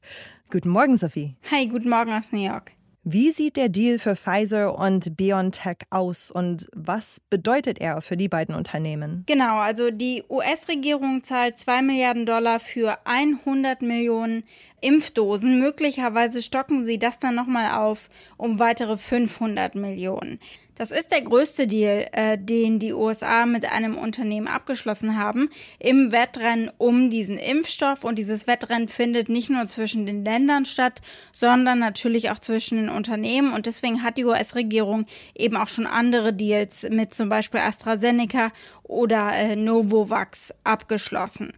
Guten 0.48 0.68
Morgen, 0.68 0.96
Sophie. 0.96 1.34
Hi, 1.50 1.66
guten 1.66 1.88
Morgen 1.88 2.12
aus 2.12 2.30
New 2.30 2.46
York. 2.46 2.70
Wie 3.04 3.32
sieht 3.32 3.56
der 3.56 3.68
Deal 3.68 3.98
für 3.98 4.14
Pfizer 4.14 4.78
und 4.78 5.16
BioNTech 5.16 5.78
aus 5.90 6.30
und 6.30 6.68
was 6.72 7.20
bedeutet 7.30 7.80
er 7.80 8.00
für 8.00 8.16
die 8.16 8.28
beiden 8.28 8.54
Unternehmen? 8.54 9.24
Genau, 9.26 9.58
also 9.58 9.90
die 9.90 10.22
US-Regierung 10.30 11.24
zahlt 11.24 11.58
2 11.58 11.82
Milliarden 11.82 12.26
Dollar 12.26 12.60
für 12.60 12.98
100 13.04 13.82
Millionen 13.82 14.44
Impfdosen. 14.80 15.58
Möglicherweise 15.58 16.42
stocken 16.42 16.84
sie 16.84 17.00
das 17.00 17.18
dann 17.18 17.34
nochmal 17.34 17.72
auf 17.72 18.08
um 18.36 18.60
weitere 18.60 18.96
500 18.96 19.74
Millionen. 19.74 20.38
Das 20.74 20.90
ist 20.90 21.12
der 21.12 21.20
größte 21.20 21.66
Deal, 21.66 22.08
äh, 22.12 22.38
den 22.38 22.78
die 22.78 22.94
USA 22.94 23.44
mit 23.44 23.70
einem 23.70 23.96
Unternehmen 23.98 24.48
abgeschlossen 24.48 25.18
haben 25.18 25.50
im 25.78 26.12
Wettrennen 26.12 26.70
um 26.78 27.10
diesen 27.10 27.36
Impfstoff. 27.36 28.04
Und 28.04 28.18
dieses 28.18 28.46
Wettrennen 28.46 28.88
findet 28.88 29.28
nicht 29.28 29.50
nur 29.50 29.68
zwischen 29.68 30.06
den 30.06 30.24
Ländern 30.24 30.64
statt, 30.64 31.02
sondern 31.32 31.78
natürlich 31.78 32.30
auch 32.30 32.38
zwischen 32.38 32.78
den 32.78 32.88
Unternehmen. 32.88 33.52
Und 33.52 33.66
deswegen 33.66 34.02
hat 34.02 34.16
die 34.16 34.24
US-Regierung 34.24 35.04
eben 35.34 35.56
auch 35.56 35.68
schon 35.68 35.86
andere 35.86 36.32
Deals 36.32 36.84
mit 36.88 37.14
zum 37.14 37.28
Beispiel 37.28 37.60
AstraZeneca 37.60 38.50
oder 38.82 39.32
äh, 39.34 39.56
Novovax 39.56 40.54
abgeschlossen. 40.64 41.52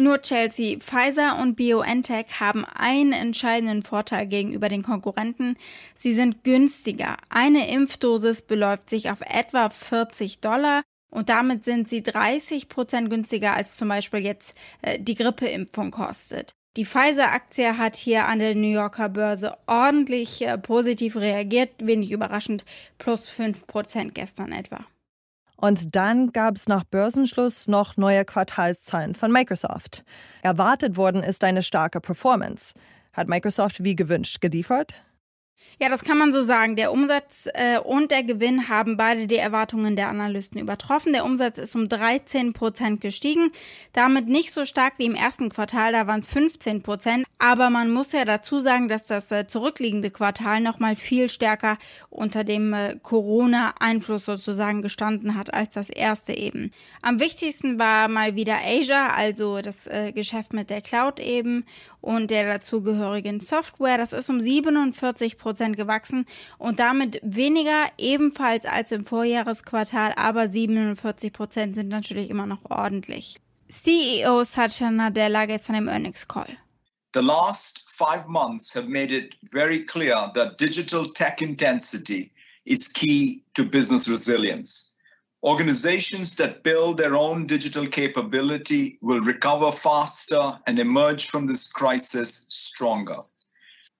Nur 0.00 0.22
Chelsea, 0.22 0.78
Pfizer 0.78 1.38
und 1.38 1.56
BioNTech 1.56 2.40
haben 2.40 2.64
einen 2.64 3.12
entscheidenden 3.12 3.82
Vorteil 3.82 4.26
gegenüber 4.26 4.70
den 4.70 4.82
Konkurrenten. 4.82 5.58
Sie 5.94 6.14
sind 6.14 6.42
günstiger. 6.42 7.18
Eine 7.28 7.70
Impfdosis 7.70 8.40
beläuft 8.40 8.88
sich 8.88 9.10
auf 9.10 9.20
etwa 9.20 9.68
40 9.68 10.40
Dollar 10.40 10.82
und 11.10 11.28
damit 11.28 11.66
sind 11.66 11.90
sie 11.90 12.02
30 12.02 12.70
Prozent 12.70 13.10
günstiger 13.10 13.54
als 13.54 13.76
zum 13.76 13.88
Beispiel 13.88 14.20
jetzt 14.20 14.54
äh, 14.80 14.98
die 14.98 15.16
Grippeimpfung 15.16 15.90
kostet. 15.90 16.52
Die 16.78 16.86
Pfizer-Aktie 16.86 17.76
hat 17.76 17.96
hier 17.96 18.26
an 18.26 18.38
der 18.38 18.54
New 18.54 18.70
Yorker 18.72 19.10
Börse 19.10 19.58
ordentlich 19.66 20.40
äh, 20.46 20.56
positiv 20.56 21.16
reagiert, 21.16 21.72
wenig 21.78 22.10
überraschend, 22.10 22.64
plus 22.96 23.28
5 23.28 23.66
Prozent 23.66 24.14
gestern 24.14 24.52
etwa. 24.52 24.86
Und 25.60 25.94
dann 25.94 26.32
gab 26.32 26.56
es 26.56 26.68
nach 26.68 26.84
Börsenschluss 26.84 27.68
noch 27.68 27.96
neue 27.98 28.24
Quartalszahlen 28.24 29.14
von 29.14 29.30
Microsoft. 29.30 30.04
Erwartet 30.42 30.96
worden 30.96 31.22
ist 31.22 31.44
eine 31.44 31.62
starke 31.62 32.00
Performance. 32.00 32.72
Hat 33.12 33.28
Microsoft 33.28 33.84
wie 33.84 33.94
gewünscht 33.94 34.40
geliefert? 34.40 34.94
Ja, 35.82 35.88
das 35.88 36.04
kann 36.04 36.18
man 36.18 36.30
so 36.30 36.42
sagen. 36.42 36.76
Der 36.76 36.92
Umsatz 36.92 37.48
äh, 37.54 37.78
und 37.78 38.10
der 38.10 38.22
Gewinn 38.22 38.68
haben 38.68 38.98
beide 38.98 39.26
die 39.26 39.36
Erwartungen 39.36 39.96
der 39.96 40.08
Analysten 40.08 40.60
übertroffen. 40.60 41.14
Der 41.14 41.24
Umsatz 41.24 41.56
ist 41.56 41.74
um 41.74 41.88
13 41.88 42.52
Prozent 42.52 43.00
gestiegen. 43.00 43.50
Damit 43.94 44.28
nicht 44.28 44.52
so 44.52 44.66
stark 44.66 44.94
wie 44.98 45.06
im 45.06 45.14
ersten 45.14 45.48
Quartal, 45.48 45.92
da 45.92 46.06
waren 46.06 46.20
es 46.20 46.28
15 46.28 46.82
Prozent. 46.82 47.26
Aber 47.38 47.70
man 47.70 47.90
muss 47.90 48.12
ja 48.12 48.26
dazu 48.26 48.60
sagen, 48.60 48.88
dass 48.88 49.06
das 49.06 49.30
äh, 49.30 49.46
zurückliegende 49.46 50.10
Quartal 50.10 50.60
nochmal 50.60 50.96
viel 50.96 51.30
stärker 51.30 51.78
unter 52.10 52.44
dem 52.44 52.74
äh, 52.74 52.96
Corona-Einfluss 53.02 54.26
sozusagen 54.26 54.82
gestanden 54.82 55.34
hat 55.34 55.54
als 55.54 55.70
das 55.70 55.88
erste 55.88 56.34
eben. 56.34 56.72
Am 57.00 57.20
wichtigsten 57.20 57.78
war 57.78 58.08
mal 58.08 58.36
wieder 58.36 58.58
Asia, 58.66 59.08
also 59.14 59.62
das 59.62 59.86
äh, 59.86 60.12
Geschäft 60.12 60.52
mit 60.52 60.68
der 60.68 60.82
Cloud 60.82 61.20
eben 61.20 61.64
und 62.00 62.30
der 62.30 62.44
dazugehörigen 62.44 63.40
Software. 63.40 63.98
Das 63.98 64.12
ist 64.12 64.30
um 64.30 64.40
47 64.40 65.38
Prozent 65.38 65.76
gewachsen 65.76 66.26
und 66.58 66.80
damit 66.80 67.20
weniger 67.22 67.86
ebenfalls 67.98 68.66
als 68.66 68.92
im 68.92 69.04
Vorjahresquartal, 69.04 70.14
aber 70.16 70.48
47 70.48 71.32
Prozent 71.32 71.74
sind 71.74 71.88
natürlich 71.88 72.30
immer 72.30 72.46
noch 72.46 72.70
ordentlich. 72.70 73.36
CEO 73.68 74.42
Satya 74.44 74.90
Nadella 74.90 75.46
gestern 75.46 75.76
im 75.76 75.88
Earnings 75.88 76.26
Call. 76.26 76.56
The 77.12 77.20
last 77.20 77.84
five 77.88 78.26
months 78.26 78.74
have 78.74 78.88
made 78.88 79.12
it 79.12 79.34
very 79.50 79.84
clear 79.84 80.30
that 80.34 80.58
digital 80.58 81.12
tech 81.12 81.40
intensity 81.40 82.30
is 82.64 82.92
key 82.92 83.42
to 83.54 83.64
business 83.64 84.08
resilience. 84.08 84.89
Organizations 85.42 86.34
that 86.34 86.62
build 86.62 86.98
their 86.98 87.16
own 87.16 87.46
digital 87.46 87.86
capability 87.86 88.98
will 89.00 89.22
recover 89.22 89.72
faster 89.72 90.60
and 90.66 90.78
emerge 90.78 91.28
from 91.28 91.46
this 91.46 91.66
crisis 91.66 92.44
stronger. 92.48 93.16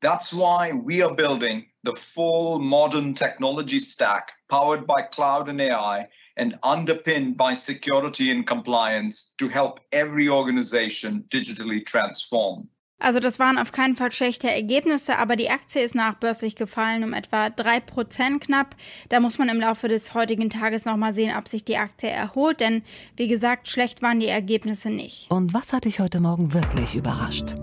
That's 0.02 0.34
why 0.34 0.72
we 0.72 1.00
are 1.00 1.14
building 1.14 1.64
the 1.82 1.96
full 1.96 2.58
modern 2.58 3.14
technology 3.14 3.78
stack 3.78 4.32
powered 4.50 4.86
by 4.86 5.00
cloud 5.00 5.48
and 5.48 5.62
AI 5.62 6.08
and 6.36 6.58
underpinned 6.62 7.38
by 7.38 7.54
security 7.54 8.30
and 8.30 8.46
compliance 8.46 9.32
to 9.38 9.48
help 9.48 9.80
every 9.92 10.28
organization 10.28 11.24
digitally 11.30 11.84
transform. 11.84 12.68
Also 13.00 13.18
das 13.18 13.38
waren 13.38 13.56
auf 13.56 13.72
keinen 13.72 13.96
Fall 13.96 14.12
schlechte 14.12 14.50
Ergebnisse, 14.50 15.18
aber 15.18 15.34
die 15.34 15.48
Aktie 15.48 15.82
ist 15.82 15.94
nachbörslich 15.94 16.54
gefallen 16.54 17.02
um 17.02 17.14
etwa 17.14 17.46
3% 17.46 18.40
knapp. 18.40 18.76
Da 19.08 19.20
muss 19.20 19.38
man 19.38 19.48
im 19.48 19.58
Laufe 19.58 19.88
des 19.88 20.12
heutigen 20.12 20.50
Tages 20.50 20.84
nochmal 20.84 21.14
sehen, 21.14 21.34
ob 21.36 21.48
sich 21.48 21.64
die 21.64 21.78
Aktie 21.78 22.10
erholt, 22.10 22.60
denn 22.60 22.82
wie 23.16 23.26
gesagt, 23.26 23.68
schlecht 23.68 24.02
waren 24.02 24.20
die 24.20 24.28
Ergebnisse 24.28 24.90
nicht. 24.90 25.30
Und 25.30 25.54
was 25.54 25.72
hat 25.72 25.86
dich 25.86 25.98
heute 25.98 26.20
Morgen 26.20 26.52
wirklich 26.52 26.94
überrascht? 26.94 27.54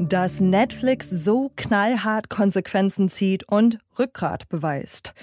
Dass 0.00 0.40
Netflix 0.40 1.08
so 1.08 1.52
knallhart 1.54 2.28
Konsequenzen 2.28 3.08
zieht 3.08 3.48
und 3.48 3.78
Rückgrat 3.96 4.48
beweist. 4.48 5.14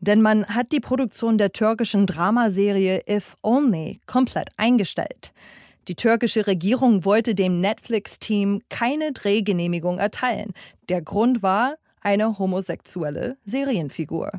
Denn 0.00 0.22
man 0.22 0.44
hat 0.46 0.72
die 0.72 0.80
Produktion 0.80 1.38
der 1.38 1.52
türkischen 1.52 2.06
Dramaserie 2.06 3.00
If 3.08 3.36
Only 3.42 4.00
komplett 4.06 4.48
eingestellt. 4.56 5.32
Die 5.88 5.94
türkische 5.94 6.46
Regierung 6.46 7.06
wollte 7.06 7.34
dem 7.34 7.62
Netflix-Team 7.62 8.60
keine 8.68 9.12
Drehgenehmigung 9.12 9.98
erteilen. 9.98 10.52
Der 10.90 11.00
Grund 11.00 11.42
war 11.42 11.76
eine 12.02 12.38
homosexuelle 12.38 13.38
Serienfigur. 13.46 14.30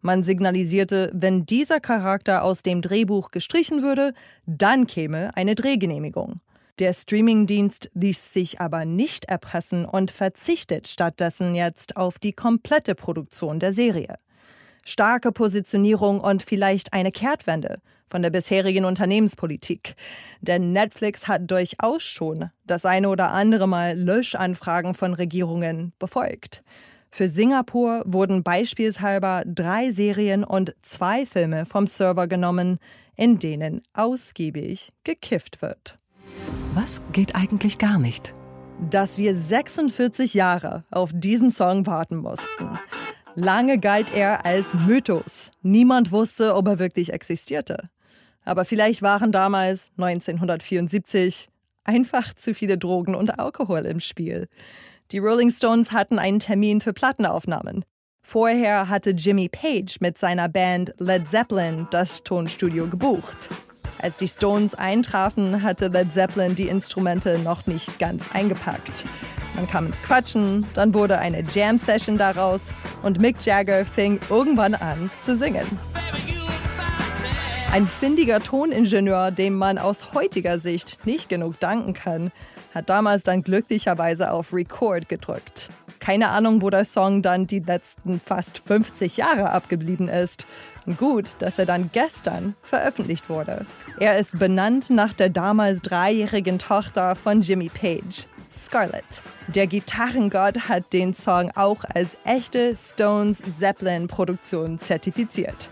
Man 0.00 0.24
signalisierte, 0.24 1.10
wenn 1.14 1.46
dieser 1.46 1.78
Charakter 1.78 2.42
aus 2.42 2.64
dem 2.64 2.82
Drehbuch 2.82 3.30
gestrichen 3.30 3.82
würde, 3.82 4.12
dann 4.46 4.88
käme 4.88 5.36
eine 5.36 5.54
Drehgenehmigung. 5.54 6.40
Der 6.80 6.92
Streamingdienst 6.92 7.90
ließ 7.94 8.32
sich 8.32 8.60
aber 8.60 8.84
nicht 8.84 9.26
erpressen 9.26 9.84
und 9.84 10.10
verzichtet 10.10 10.88
stattdessen 10.88 11.54
jetzt 11.54 11.96
auf 11.96 12.18
die 12.18 12.32
komplette 12.32 12.96
Produktion 12.96 13.60
der 13.60 13.72
Serie. 13.72 14.16
Starke 14.88 15.32
Positionierung 15.32 16.20
und 16.20 16.42
vielleicht 16.42 16.92
eine 16.92 17.12
Kehrtwende 17.12 17.76
von 18.10 18.22
der 18.22 18.30
bisherigen 18.30 18.84
Unternehmenspolitik. 18.84 19.94
Denn 20.40 20.72
Netflix 20.72 21.28
hat 21.28 21.50
durchaus 21.50 22.02
schon 22.02 22.50
das 22.66 22.84
eine 22.84 23.08
oder 23.08 23.32
andere 23.32 23.68
Mal 23.68 23.98
Löschanfragen 23.98 24.94
von 24.94 25.14
Regierungen 25.14 25.92
befolgt. 25.98 26.62
Für 27.10 27.28
Singapur 27.28 28.02
wurden 28.06 28.42
beispielshalber 28.42 29.42
drei 29.46 29.92
Serien 29.92 30.44
und 30.44 30.74
zwei 30.82 31.24
Filme 31.26 31.64
vom 31.64 31.86
Server 31.86 32.26
genommen, 32.26 32.78
in 33.16 33.38
denen 33.38 33.82
ausgiebig 33.94 34.90
gekifft 35.04 35.62
wird. 35.62 35.96
Was 36.74 37.02
geht 37.12 37.34
eigentlich 37.34 37.78
gar 37.78 37.98
nicht? 37.98 38.34
Dass 38.90 39.18
wir 39.18 39.34
46 39.34 40.34
Jahre 40.34 40.84
auf 40.90 41.10
diesen 41.12 41.50
Song 41.50 41.86
warten 41.86 42.18
mussten. 42.18 42.78
Lange 43.34 43.78
galt 43.78 44.12
er 44.12 44.44
als 44.44 44.74
Mythos. 44.74 45.50
Niemand 45.62 46.12
wusste, 46.12 46.54
ob 46.54 46.66
er 46.66 46.78
wirklich 46.78 47.12
existierte. 47.12 47.84
Aber 48.44 48.64
vielleicht 48.64 49.02
waren 49.02 49.32
damals, 49.32 49.90
1974, 49.98 51.48
einfach 51.84 52.34
zu 52.34 52.54
viele 52.54 52.78
Drogen 52.78 53.14
und 53.14 53.38
Alkohol 53.38 53.80
im 53.80 54.00
Spiel. 54.00 54.48
Die 55.10 55.18
Rolling 55.18 55.50
Stones 55.50 55.92
hatten 55.92 56.18
einen 56.18 56.38
Termin 56.38 56.80
für 56.80 56.92
Plattenaufnahmen. 56.92 57.84
Vorher 58.22 58.88
hatte 58.88 59.10
Jimmy 59.10 59.48
Page 59.48 60.00
mit 60.00 60.18
seiner 60.18 60.48
Band 60.48 60.92
Led 60.98 61.26
Zeppelin 61.28 61.86
das 61.90 62.22
Tonstudio 62.24 62.86
gebucht. 62.86 63.48
Als 64.00 64.18
die 64.18 64.28
Stones 64.28 64.74
eintrafen, 64.74 65.62
hatte 65.62 65.88
Led 65.88 66.12
Zeppelin 66.12 66.54
die 66.54 66.68
Instrumente 66.68 67.38
noch 67.38 67.66
nicht 67.66 67.98
ganz 67.98 68.30
eingepackt. 68.32 69.04
Man 69.58 69.66
kam 69.66 69.86
ins 69.86 70.00
Quatschen, 70.02 70.64
dann 70.74 70.94
wurde 70.94 71.18
eine 71.18 71.42
Jam-Session 71.42 72.16
daraus 72.16 72.72
und 73.02 73.20
Mick 73.20 73.44
Jagger 73.44 73.84
fing 73.84 74.20
irgendwann 74.30 74.76
an 74.76 75.10
zu 75.18 75.36
singen. 75.36 75.66
Ein 77.72 77.88
findiger 77.88 78.38
Toningenieur, 78.38 79.32
dem 79.32 79.56
man 79.56 79.78
aus 79.78 80.14
heutiger 80.14 80.60
Sicht 80.60 81.04
nicht 81.06 81.28
genug 81.28 81.58
danken 81.58 81.92
kann, 81.92 82.30
hat 82.72 82.88
damals 82.88 83.24
dann 83.24 83.42
glücklicherweise 83.42 84.30
auf 84.30 84.52
Record 84.52 85.08
gedrückt. 85.08 85.70
Keine 85.98 86.28
Ahnung, 86.28 86.62
wo 86.62 86.70
der 86.70 86.84
Song 86.84 87.20
dann 87.22 87.48
die 87.48 87.58
letzten 87.58 88.20
fast 88.20 88.62
50 88.64 89.16
Jahre 89.16 89.50
abgeblieben 89.50 90.08
ist. 90.08 90.46
Gut, 90.96 91.30
dass 91.40 91.58
er 91.58 91.66
dann 91.66 91.90
gestern 91.92 92.54
veröffentlicht 92.62 93.28
wurde. 93.28 93.66
Er 93.98 94.18
ist 94.18 94.38
benannt 94.38 94.88
nach 94.88 95.12
der 95.12 95.30
damals 95.30 95.82
dreijährigen 95.82 96.60
Tochter 96.60 97.16
von 97.16 97.42
Jimmy 97.42 97.70
Page, 97.70 98.27
Scarlett. 98.52 99.22
Der 99.48 99.66
Gitarrengott 99.66 100.68
hat 100.68 100.92
den 100.92 101.14
Song 101.14 101.50
auch 101.54 101.84
als 101.94 102.16
echte 102.24 102.76
Stones 102.76 103.42
Zeppelin 103.58 104.08
Produktion 104.08 104.78
zertifiziert. 104.78 105.68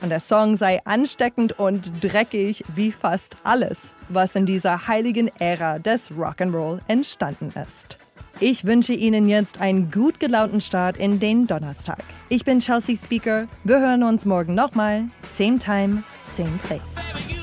Und 0.00 0.10
der 0.10 0.20
Song 0.20 0.56
sei 0.56 0.78
ansteckend 0.84 1.58
und 1.58 1.92
dreckig 2.02 2.64
wie 2.74 2.92
fast 2.92 3.36
alles, 3.42 3.94
was 4.08 4.36
in 4.36 4.46
dieser 4.46 4.86
heiligen 4.86 5.28
Ära 5.38 5.78
des 5.78 6.12
Rock'n'Roll 6.12 6.80
entstanden 6.86 7.52
ist. 7.66 7.98
Ich 8.40 8.64
wünsche 8.64 8.94
Ihnen 8.94 9.28
jetzt 9.28 9.60
einen 9.60 9.90
gut 9.90 10.20
gelaunten 10.20 10.60
Start 10.60 10.96
in 10.96 11.18
den 11.18 11.48
Donnerstag. 11.48 12.04
Ich 12.28 12.44
bin 12.44 12.60
Chelsea 12.60 12.94
Speaker. 12.94 13.48
Wir 13.64 13.80
hören 13.80 14.04
uns 14.04 14.24
morgen 14.24 14.54
nochmal. 14.54 15.06
Same 15.28 15.58
time, 15.58 16.04
same 16.22 16.58
place. 16.58 17.37